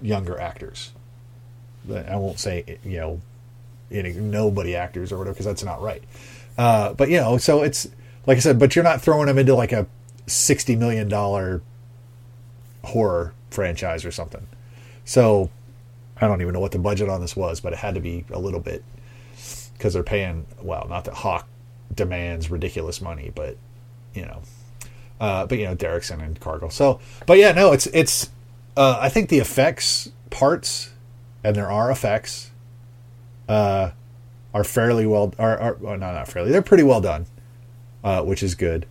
younger 0.00 0.40
actors. 0.40 0.92
I 1.90 2.16
won't 2.16 2.38
say 2.38 2.78
you 2.84 2.98
know 2.98 3.20
any 3.90 4.12
nobody 4.12 4.76
actors 4.76 5.12
or 5.12 5.18
whatever 5.18 5.34
because 5.34 5.46
that's 5.46 5.64
not 5.64 5.82
right. 5.82 6.02
Uh, 6.56 6.92
but 6.94 7.10
you 7.10 7.16
know, 7.18 7.38
so 7.38 7.62
it's 7.62 7.88
like 8.26 8.36
I 8.36 8.40
said, 8.40 8.58
but 8.58 8.74
you're 8.76 8.84
not 8.84 9.02
throwing 9.02 9.26
them 9.26 9.38
into 9.38 9.54
like 9.54 9.72
a 9.72 9.86
sixty 10.26 10.76
million 10.76 11.08
dollar 11.08 11.62
horror 12.84 13.34
franchise 13.50 14.04
or 14.04 14.10
something. 14.10 14.46
So 15.04 15.50
I 16.20 16.26
don't 16.26 16.40
even 16.40 16.54
know 16.54 16.60
what 16.60 16.72
the 16.72 16.78
budget 16.78 17.08
on 17.08 17.20
this 17.20 17.34
was, 17.34 17.60
but 17.60 17.72
it 17.72 17.78
had 17.78 17.94
to 17.94 18.00
be 18.00 18.24
a 18.30 18.38
little 18.38 18.60
bit 18.60 18.84
because 19.74 19.94
they're 19.94 20.02
paying. 20.02 20.46
Well, 20.62 20.86
not 20.88 21.04
that 21.06 21.14
Hawke 21.14 21.46
demands 21.94 22.50
ridiculous 22.50 23.00
money, 23.00 23.32
but 23.34 23.56
you 24.14 24.22
know, 24.22 24.42
uh, 25.20 25.46
but 25.46 25.58
you 25.58 25.64
know, 25.64 25.76
Derrickson 25.76 26.22
and 26.22 26.40
Cargill. 26.40 26.70
So, 26.70 26.98
but 27.26 27.38
yeah, 27.38 27.52
no, 27.52 27.72
it's 27.72 27.86
it's. 27.86 28.30
Uh, 28.76 28.98
I 29.00 29.08
think 29.08 29.28
the 29.28 29.38
effects 29.38 30.10
parts, 30.30 30.90
and 31.44 31.54
there 31.54 31.70
are 31.70 31.90
effects, 31.90 32.50
uh, 33.48 33.90
are 34.54 34.64
fairly 34.64 35.06
well. 35.06 35.34
Are, 35.38 35.58
are 35.58 35.74
well, 35.74 35.98
no, 35.98 36.12
not 36.12 36.28
fairly. 36.28 36.50
They're 36.50 36.62
pretty 36.62 36.84
well 36.84 37.00
done, 37.00 37.26
uh, 38.02 38.22
which 38.22 38.42
is 38.42 38.54
good. 38.54 38.86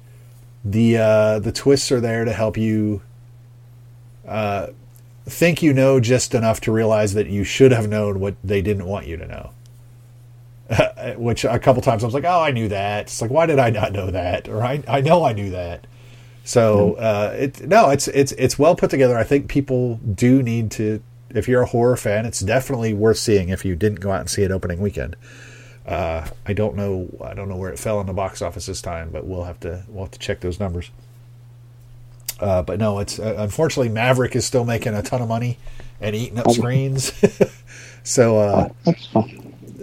The 0.63 0.97
uh, 0.97 1.39
the 1.39 1.51
twists 1.51 1.91
are 1.91 1.99
there 1.99 2.25
to 2.25 2.33
help 2.33 2.57
you 2.57 3.01
uh, 4.27 4.67
think 5.25 5.63
you 5.63 5.73
know 5.73 5.99
just 5.99 6.35
enough 6.35 6.61
to 6.61 6.71
realize 6.71 7.13
that 7.13 7.27
you 7.27 7.43
should 7.43 7.71
have 7.71 7.89
known 7.89 8.19
what 8.19 8.35
they 8.43 8.61
didn't 8.61 8.85
want 8.85 9.07
you 9.07 9.17
to 9.17 9.27
know. 9.27 9.51
Which 11.17 11.45
a 11.45 11.57
couple 11.57 11.81
times 11.81 12.03
I 12.03 12.07
was 12.07 12.13
like, 12.13 12.25
"Oh, 12.25 12.41
I 12.41 12.51
knew 12.51 12.67
that." 12.67 13.03
It's 13.03 13.21
like, 13.21 13.31
why 13.31 13.47
did 13.47 13.57
I 13.57 13.71
not 13.71 13.91
know 13.91 14.11
that? 14.11 14.47
Or 14.47 14.61
I 14.63 14.83
I 14.87 15.01
know 15.01 15.23
I 15.23 15.33
knew 15.33 15.49
that. 15.49 15.87
So 16.49 16.95
uh, 16.95 17.35
it 17.37 17.67
no, 17.67 17.91
it's 17.91 18.07
it's 18.07 18.31
it's 18.31 18.57
well 18.57 18.75
put 18.75 18.89
together. 18.89 19.15
I 19.15 19.23
think 19.23 19.47
people 19.47 19.97
do 19.97 20.41
need 20.41 20.71
to. 20.71 20.99
If 21.29 21.47
you're 21.47 21.61
a 21.61 21.67
horror 21.67 21.95
fan, 21.95 22.25
it's 22.25 22.39
definitely 22.39 22.91
worth 22.91 23.19
seeing. 23.19 23.49
If 23.49 23.63
you 23.63 23.75
didn't 23.75 23.99
go 23.99 24.09
out 24.09 24.21
and 24.21 24.29
see 24.31 24.41
it 24.41 24.49
opening 24.49 24.81
weekend, 24.81 25.15
uh, 25.85 26.27
I 26.47 26.53
don't 26.53 26.75
know. 26.75 27.07
I 27.23 27.35
don't 27.35 27.49
know 27.49 27.55
where 27.55 27.69
it 27.69 27.77
fell 27.77 28.01
in 28.01 28.07
the 28.07 28.13
box 28.13 28.41
office 28.41 28.65
this 28.65 28.81
time, 28.81 29.11
but 29.11 29.27
we'll 29.27 29.43
have 29.43 29.59
to 29.59 29.83
we'll 29.89 30.05
have 30.05 30.11
to 30.11 30.17
check 30.17 30.39
those 30.39 30.59
numbers. 30.59 30.89
Uh, 32.39 32.63
but 32.63 32.79
no, 32.79 32.97
it's 32.97 33.19
uh, 33.19 33.35
unfortunately 33.37 33.89
Maverick 33.89 34.35
is 34.35 34.43
still 34.43 34.65
making 34.65 34.95
a 34.95 35.03
ton 35.03 35.21
of 35.21 35.29
money 35.29 35.59
and 36.01 36.15
eating 36.15 36.39
up 36.39 36.49
screens. 36.49 37.13
so, 38.03 38.39
uh, 38.39 38.69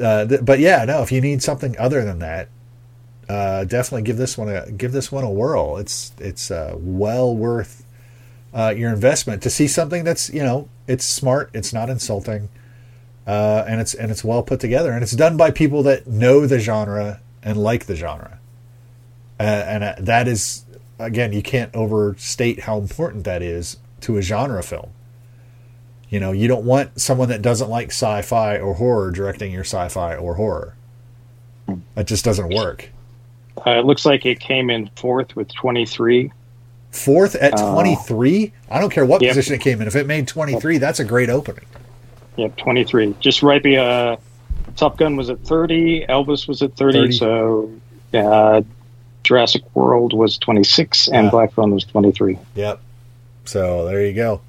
uh, 0.03 0.27
th- 0.27 0.41
but 0.43 0.59
yeah, 0.59 0.85
no. 0.85 1.01
If 1.03 1.13
you 1.13 1.21
need 1.21 1.45
something 1.45 1.79
other 1.79 2.05
than 2.05 2.19
that, 2.19 2.49
uh, 3.29 3.65
definitely 3.65 4.03
give 4.03 4.17
this 4.17 4.39
one 4.39 4.49
a 4.49 4.71
give 4.71 4.93
this 4.93 5.11
one 5.11 5.25
a 5.25 5.31
whirl. 5.31 5.79
It's 5.79 6.13
it's 6.19 6.51
uh, 6.51 6.75
well 6.79 7.35
worth 7.35 7.85
uh, 8.55 8.73
your 8.77 8.93
investment 8.93 9.43
to 9.43 9.51
see 9.51 9.67
something 9.67 10.05
that's 10.05 10.31
you 10.33 10.43
know 10.43 10.69
it's 10.87 11.05
smart, 11.05 11.51
it's 11.53 11.73
not 11.73 11.91
insulting, 11.91 12.49
uh, 13.27 13.65
and 13.67 13.81
it's 13.81 13.95
and 13.95 14.11
it's 14.11 14.23
well 14.23 14.43
put 14.43 14.61
together, 14.61 14.93
and 14.93 15.03
it's 15.03 15.13
done 15.13 15.37
by 15.37 15.51
people 15.51 15.83
that 15.85 16.07
know 16.07 16.47
the 16.47 16.59
genre 16.59 17.21
and 17.43 17.57
like 17.59 17.87
the 17.87 17.97
genre, 17.97 18.39
uh, 19.41 19.43
and 19.43 19.83
uh, 19.83 19.95
that 19.99 20.29
is 20.29 20.65
again 20.99 21.33
you 21.33 21.43
can't 21.43 21.75
overstate 21.75 22.61
how 22.61 22.79
important 22.79 23.25
that 23.25 23.43
is 23.43 23.79
to 24.03 24.17
a 24.17 24.23
genre 24.23 24.63
film. 24.63 24.91
You 26.09 26.21
know, 26.21 26.31
you 26.31 26.47
don't 26.47 26.65
want 26.65 27.01
someone 27.01 27.29
that 27.31 27.43
doesn't 27.43 27.69
like 27.69 27.89
sci-fi 27.89 28.59
or 28.59 28.75
horror 28.75 29.11
directing 29.11 29.51
your 29.51 29.65
sci-fi 29.65 30.15
or 30.15 30.35
horror. 30.35 30.77
That 31.97 32.07
just 32.07 32.25
doesn't 32.25 32.55
work. 32.55 32.91
Uh, 33.65 33.71
it 33.79 33.85
looks 33.87 34.05
like 34.05 34.27
it 34.27 34.41
came 34.41 34.71
in 34.71 34.89
fourth 34.97 35.35
with 35.37 35.53
23. 35.55 36.33
Fourth 36.91 37.35
at 37.37 37.57
23? 37.57 38.53
I 38.71 38.81
don't 38.81 38.91
care 38.91 39.05
what 39.05 39.21
Yep. 39.23 39.31
position 39.31 39.55
it 39.55 39.61
came 39.61 39.81
in. 39.81 39.87
If 39.89 39.97
it 39.97 40.07
made 40.07 40.27
23, 40.29 40.79
that's 40.79 40.99
a 41.01 41.05
great 41.05 41.29
opening. 41.29 41.65
Yep, 42.37 42.57
23. 42.57 43.15
Just 43.21 43.43
right 43.43 43.63
be 43.63 43.77
uh, 43.77 44.17
Top 44.77 44.97
Gun 44.99 45.17
was 45.17 45.31
at 45.31 45.41
30. 45.41 46.07
Elvis 46.07 46.47
was 46.49 46.63
at 46.63 46.75
30. 46.77 46.99
30. 46.99 47.13
So 47.13 47.71
uh, 48.15 48.63
Jurassic 49.25 49.63
World 49.75 50.13
was 50.13 50.39
26, 50.39 51.09
and 51.09 51.25
Yeah. 51.27 51.31
Black 51.31 51.53
Phone 51.53 51.73
was 51.73 51.85
23. 51.85 52.39
Yep. 52.55 52.81
So 53.45 53.85
there 53.87 54.05
you 54.05 54.13
go. 54.15 54.41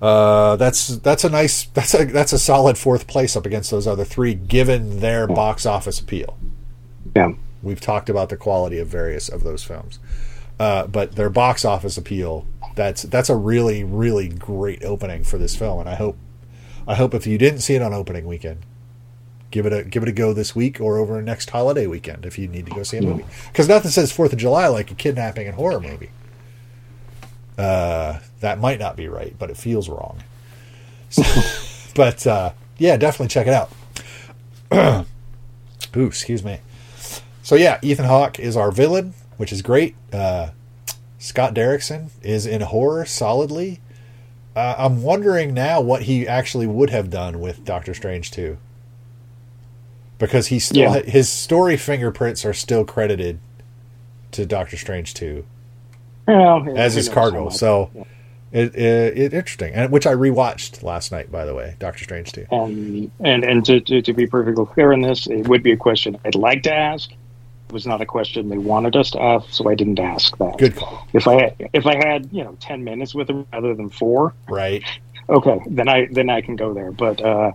Uh, 0.00 0.56
that's 0.56 0.88
that's 0.98 1.24
a 1.24 1.30
nice 1.30 1.64
that's 1.72 1.94
a 1.94 2.04
that's 2.04 2.32
a 2.34 2.38
solid 2.38 2.76
fourth 2.76 3.06
place 3.06 3.34
up 3.34 3.46
against 3.46 3.70
those 3.70 3.86
other 3.86 4.04
three, 4.04 4.34
given 4.34 5.00
their 5.00 5.26
box 5.26 5.64
office 5.64 5.98
appeal. 5.98 6.36
Yeah. 7.14 7.32
We've 7.62 7.80
talked 7.80 8.08
about 8.08 8.28
the 8.28 8.36
quality 8.36 8.78
of 8.78 8.88
various 8.88 9.28
of 9.28 9.42
those 9.42 9.64
films, 9.64 9.98
uh, 10.60 10.86
but 10.86 11.12
their 11.16 11.30
box 11.30 11.64
office 11.64 11.96
appeal 11.96 12.46
that's 12.74 13.02
that's 13.02 13.30
a 13.30 13.36
really 13.36 13.82
really 13.84 14.28
great 14.28 14.84
opening 14.84 15.24
for 15.24 15.38
this 15.38 15.56
film, 15.56 15.80
and 15.80 15.88
I 15.88 15.94
hope 15.94 16.16
I 16.86 16.94
hope 16.94 17.14
if 17.14 17.26
you 17.26 17.38
didn't 17.38 17.60
see 17.60 17.74
it 17.74 17.82
on 17.82 17.92
opening 17.94 18.26
weekend, 18.26 18.60
give 19.50 19.66
it 19.66 19.72
a 19.72 19.82
give 19.84 20.02
it 20.02 20.08
a 20.08 20.12
go 20.12 20.32
this 20.32 20.54
week 20.54 20.80
or 20.80 20.98
over 20.98 21.20
next 21.22 21.50
holiday 21.50 21.86
weekend 21.86 22.26
if 22.26 22.38
you 22.38 22.46
need 22.46 22.66
to 22.66 22.72
go 22.72 22.82
see 22.82 22.98
a 22.98 23.02
movie. 23.02 23.24
Because 23.48 23.68
nothing 23.68 23.90
says 23.90 24.12
Fourth 24.12 24.32
of 24.32 24.38
July 24.38 24.68
like 24.68 24.90
a 24.90 24.94
kidnapping 24.94 25.46
and 25.46 25.56
horror 25.56 25.80
movie. 25.80 26.10
Uh, 27.58 28.18
that 28.40 28.58
might 28.60 28.78
not 28.78 28.96
be 28.96 29.08
right, 29.08 29.34
but 29.38 29.48
it 29.50 29.56
feels 29.56 29.88
wrong. 29.88 30.22
So- 31.08 31.22
but 31.94 32.26
uh, 32.26 32.52
yeah, 32.78 32.96
definitely 32.98 33.28
check 33.28 33.46
it 33.46 33.54
out. 34.72 35.06
Ooh, 35.96 36.04
excuse 36.06 36.44
me. 36.44 36.58
So 37.46 37.54
yeah, 37.54 37.78
Ethan 37.80 38.06
Hawke 38.06 38.40
is 38.40 38.56
our 38.56 38.72
villain, 38.72 39.14
which 39.36 39.52
is 39.52 39.62
great. 39.62 39.94
Uh, 40.12 40.48
Scott 41.16 41.54
Derrickson 41.54 42.08
is 42.20 42.44
in 42.44 42.60
horror 42.60 43.04
solidly. 43.04 43.78
Uh, 44.56 44.74
I'm 44.76 45.00
wondering 45.04 45.54
now 45.54 45.80
what 45.80 46.02
he 46.02 46.26
actually 46.26 46.66
would 46.66 46.90
have 46.90 47.08
done 47.08 47.38
with 47.38 47.64
Doctor 47.64 47.94
Strange 47.94 48.32
2. 48.32 48.58
Because 50.18 50.48
he 50.48 50.58
still 50.58 50.92
Yeah. 50.92 51.02
his 51.02 51.28
story 51.28 51.76
fingerprints 51.76 52.44
are 52.44 52.52
still 52.52 52.84
credited 52.84 53.38
to 54.32 54.44
Doctor 54.44 54.76
Strange 54.76 55.14
2 55.14 55.44
Well, 56.26 56.76
as 56.76 56.94
his 56.94 57.08
cargo. 57.08 57.44
much. 57.44 57.54
So 57.54 57.90
it, 58.50 58.74
it, 58.74 59.16
it 59.16 59.32
interesting, 59.32 59.72
and 59.72 59.92
which 59.92 60.04
I 60.04 60.14
rewatched 60.14 60.82
last 60.82 61.12
night, 61.12 61.30
by 61.30 61.44
the 61.44 61.54
way, 61.54 61.76
Doctor 61.78 62.02
Strange 62.02 62.32
2. 62.32 62.46
Um, 62.50 63.12
and 63.20 63.44
and 63.44 63.64
to, 63.66 63.80
to, 63.82 64.02
to 64.02 64.12
be 64.12 64.26
perfectly 64.26 64.66
clear 64.66 64.92
on 64.92 65.02
this, 65.02 65.28
it 65.28 65.46
would 65.46 65.62
be 65.62 65.70
a 65.70 65.76
question 65.76 66.18
I'd 66.24 66.34
like 66.34 66.64
to 66.64 66.74
ask. 66.74 67.12
Was 67.70 67.86
not 67.86 68.00
a 68.00 68.06
question 68.06 68.48
they 68.48 68.58
wanted 68.58 68.94
us 68.96 69.10
to 69.10 69.20
ask, 69.20 69.50
so 69.50 69.68
I 69.68 69.74
didn't 69.74 69.98
ask 69.98 70.36
that. 70.38 70.56
Good 70.58 70.76
call. 70.76 71.06
If 71.12 71.26
I 71.26 71.54
if 71.72 71.84
I 71.86 71.96
had 71.96 72.28
you 72.32 72.44
know 72.44 72.56
ten 72.60 72.84
minutes 72.84 73.14
with 73.14 73.26
them 73.26 73.46
rather 73.52 73.74
than 73.74 73.90
four, 73.90 74.34
Right? 74.48 74.82
okay, 75.28 75.58
then 75.68 75.88
I 75.88 76.06
then 76.10 76.30
I 76.30 76.40
can 76.42 76.54
go 76.56 76.72
there. 76.72 76.92
But 76.92 77.20
uh, 77.20 77.52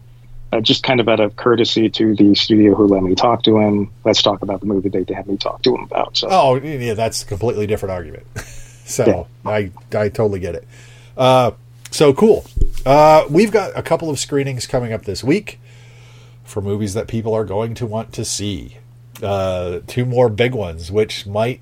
uh, 0.52 0.60
just 0.60 0.84
kind 0.84 1.00
of 1.00 1.08
out 1.08 1.22
of 1.22 1.38
courtesy 1.38 1.90
to 1.90 2.14
the 2.16 2.36
studio 2.36 2.76
who 2.76 2.88
let 2.88 3.04
me 3.04 3.16
talk 3.16 3.44
to 3.44 3.58
him, 3.58 3.90
let's 4.04 4.22
talk 4.22 4.42
about 4.42 4.60
the 4.60 4.66
movie 4.66 4.90
they 4.90 5.06
had 5.14 5.28
me 5.28 5.38
talk 5.38 5.62
to 5.64 5.74
him 5.76 5.84
about. 5.84 6.18
So 6.18 6.28
Oh, 6.30 6.56
yeah, 6.56 6.94
that's 6.94 7.24
a 7.24 7.26
completely 7.26 7.66
different 7.66 7.92
argument. 7.94 8.26
so 8.86 9.28
I 9.46 9.72
I 9.94 10.10
totally 10.10 10.42
get 10.42 10.56
it. 10.56 10.68
Uh, 11.16 11.52
so 11.90 12.14
cool. 12.14 12.46
Uh, 12.86 13.26
we've 13.30 13.52
got 13.52 13.72
a 13.78 13.82
couple 13.82 14.10
of 14.10 14.20
screenings 14.20 14.68
coming 14.68 14.92
up 14.92 15.04
this 15.06 15.24
week 15.24 15.60
for 16.44 16.62
movies 16.62 16.94
that 16.96 17.08
people 17.08 17.34
are 17.34 17.46
going 17.46 17.74
to 17.76 17.86
want 17.86 18.12
to 18.14 18.26
see. 18.26 18.78
Uh, 19.22 19.82
two 19.88 20.06
more 20.06 20.30
big 20.30 20.54
ones, 20.54 20.92
which 20.92 21.26
might 21.26 21.62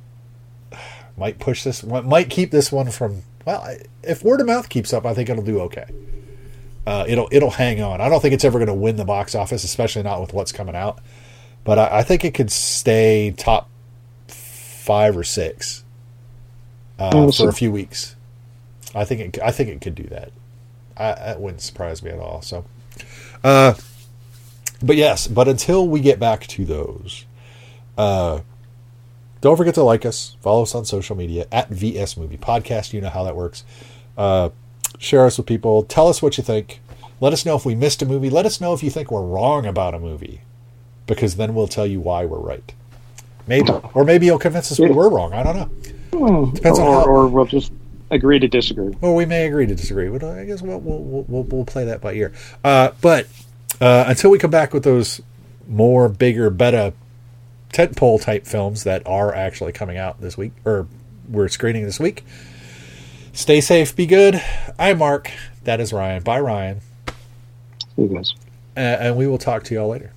might 1.18 1.40
push 1.40 1.64
this 1.64 1.84
one, 1.84 2.08
might 2.08 2.30
keep 2.30 2.52
this 2.52 2.72
one 2.72 2.90
from 2.92 3.24
well, 3.46 3.68
if 4.04 4.24
word 4.24 4.42
of 4.42 4.48
mouth 4.48 4.70
keeps 4.70 4.94
up, 4.94 5.06
I 5.06 5.14
think 5.14 5.30
it'll 5.30 5.44
do 5.44 5.62
okay. 5.62 5.86
Uh, 6.86 7.06
it'll 7.08 7.28
it'll 7.32 7.52
hang 7.52 7.82
on. 7.82 8.02
I 8.02 8.10
don't 8.10 8.22
think 8.22 8.34
it's 8.34 8.46
ever 8.46 8.60
going 8.60 8.68
to 8.68 8.74
win 8.74 8.96
the 8.96 9.06
box 9.06 9.36
office, 9.36 9.64
especially 9.64 10.04
not 10.04 10.22
with 10.22 10.34
what's 10.34 10.52
coming 10.52 10.76
out. 10.76 11.00
But 11.64 11.80
I, 11.80 12.00
I 12.00 12.04
think 12.04 12.24
it 12.24 12.34
could 12.34 12.52
stay 12.52 13.32
top 13.32 13.70
five 14.28 15.18
or 15.18 15.24
six 15.24 15.84
uh, 16.98 17.12
We'll 17.14 17.32
for 17.32 17.50
a 17.50 17.54
few 17.54 17.72
weeks. 17.72 18.16
I 18.96 19.06
think 19.06 19.22
it. 19.22 19.42
I 19.44 19.52
think 19.52 19.70
it 19.70 19.82
could 19.82 19.96
do 19.96 20.04
that. 20.04 20.32
I, 20.98 21.14
that 21.14 21.40
wouldn't 21.40 21.62
surprise 21.62 22.04
me 22.04 22.12
at 22.12 22.20
all. 22.20 22.42
So, 22.42 22.66
uh, 23.44 23.74
but 24.82 24.96
yes. 24.96 25.28
But 25.28 25.48
until 25.48 25.88
we 25.88 26.02
get 26.02 26.20
back 26.20 26.48
to 26.48 26.66
those, 26.66 27.26
uh, 28.00 28.42
don't 29.42 29.56
forget 29.58 29.76
to 29.76 29.84
like 29.84 30.06
us, 30.06 30.36
follow 30.42 30.64
us 30.64 30.74
on 30.74 30.86
social 30.86 31.16
media 31.16 31.46
at 31.52 31.70
VS 31.70 32.18
Movie 32.18 32.38
Podcast. 32.38 32.94
You 32.94 33.02
know 33.02 33.10
how 33.10 33.24
that 33.24 33.36
works. 33.36 33.64
Uh, 34.18 34.50
share 34.98 35.26
us 35.26 35.38
with 35.38 35.46
people. 35.48 35.84
Tell 35.84 36.08
us 36.08 36.22
what 36.22 36.38
you 36.38 36.44
think. 36.44 36.82
Let 37.22 37.34
us 37.34 37.46
know 37.46 37.56
if 37.56 37.66
we 37.66 37.76
missed 37.76 38.02
a 38.02 38.06
movie. 38.06 38.30
Let 38.30 38.46
us 38.46 38.60
know 38.62 38.74
if 38.74 38.82
you 38.84 38.90
think 38.90 39.12
we're 39.12 39.22
wrong 39.26 39.66
about 39.66 39.94
a 39.94 40.00
movie, 40.00 40.42
because 41.08 41.36
then 41.36 41.54
we'll 41.56 41.68
tell 41.68 41.86
you 41.86 42.00
why 42.00 42.26
we're 42.26 42.40
right. 42.40 42.74
Maybe, 43.48 43.70
or 43.94 44.04
maybe 44.06 44.26
you'll 44.28 44.40
convince 44.40 44.72
us 44.72 44.80
we 44.80 44.90
were 44.92 45.10
wrong. 45.10 45.34
I 45.34 45.44
don't 45.44 45.56
know. 46.12 46.46
Depends 46.54 46.80
on 46.80 46.88
or, 46.88 46.94
how- 47.02 47.06
or 47.06 47.28
we'll 47.28 47.46
just 47.46 47.72
agree 48.12 48.40
to 48.40 48.48
disagree. 48.48 48.96
Or 49.02 49.16
we 49.16 49.26
may 49.26 49.48
agree 49.48 49.66
to 49.68 49.76
disagree. 49.76 50.08
But 50.10 50.24
I 50.24 50.46
guess 50.46 50.62
we'll 50.62 50.80
we'll 50.80 51.00
we'll, 51.00 51.24
we'll, 51.28 51.44
we'll 51.44 51.66
play 51.66 51.86
that 51.86 52.00
by 52.02 52.14
ear. 52.14 52.32
Uh, 52.64 52.92
but 53.02 53.28
uh, 53.82 54.06
until 54.08 54.32
we 54.32 54.38
come 54.40 54.52
back 54.52 54.74
with 54.74 54.84
those 54.84 55.22
more 55.68 56.10
bigger, 56.10 56.50
better 56.50 56.94
tentpole 57.74 58.22
type 58.22 58.46
films 58.46 58.84
that 58.84 59.06
are 59.06 59.34
actually 59.34 59.72
coming 59.72 59.98
out 59.98 60.22
this 60.22 60.38
week, 60.38 60.52
or 60.66 60.88
we're 61.28 61.48
screening 61.48 61.86
this 61.86 62.00
week. 62.00 62.26
Stay 63.34 63.62
safe, 63.62 63.96
be 63.96 64.06
good. 64.06 64.42
I'm 64.78 64.98
Mark. 64.98 65.32
That 65.64 65.80
is 65.80 65.94
Ryan. 65.94 66.24
Bye, 66.24 66.40
Ryan. 66.40 66.82
You 67.98 68.08
guys. 68.08 68.34
Uh, 68.76 68.80
and 68.80 69.18
we 69.18 69.28
will 69.28 69.38
talk 69.38 69.64
to 69.66 69.74
y'all 69.74 69.90
later. 69.90 70.12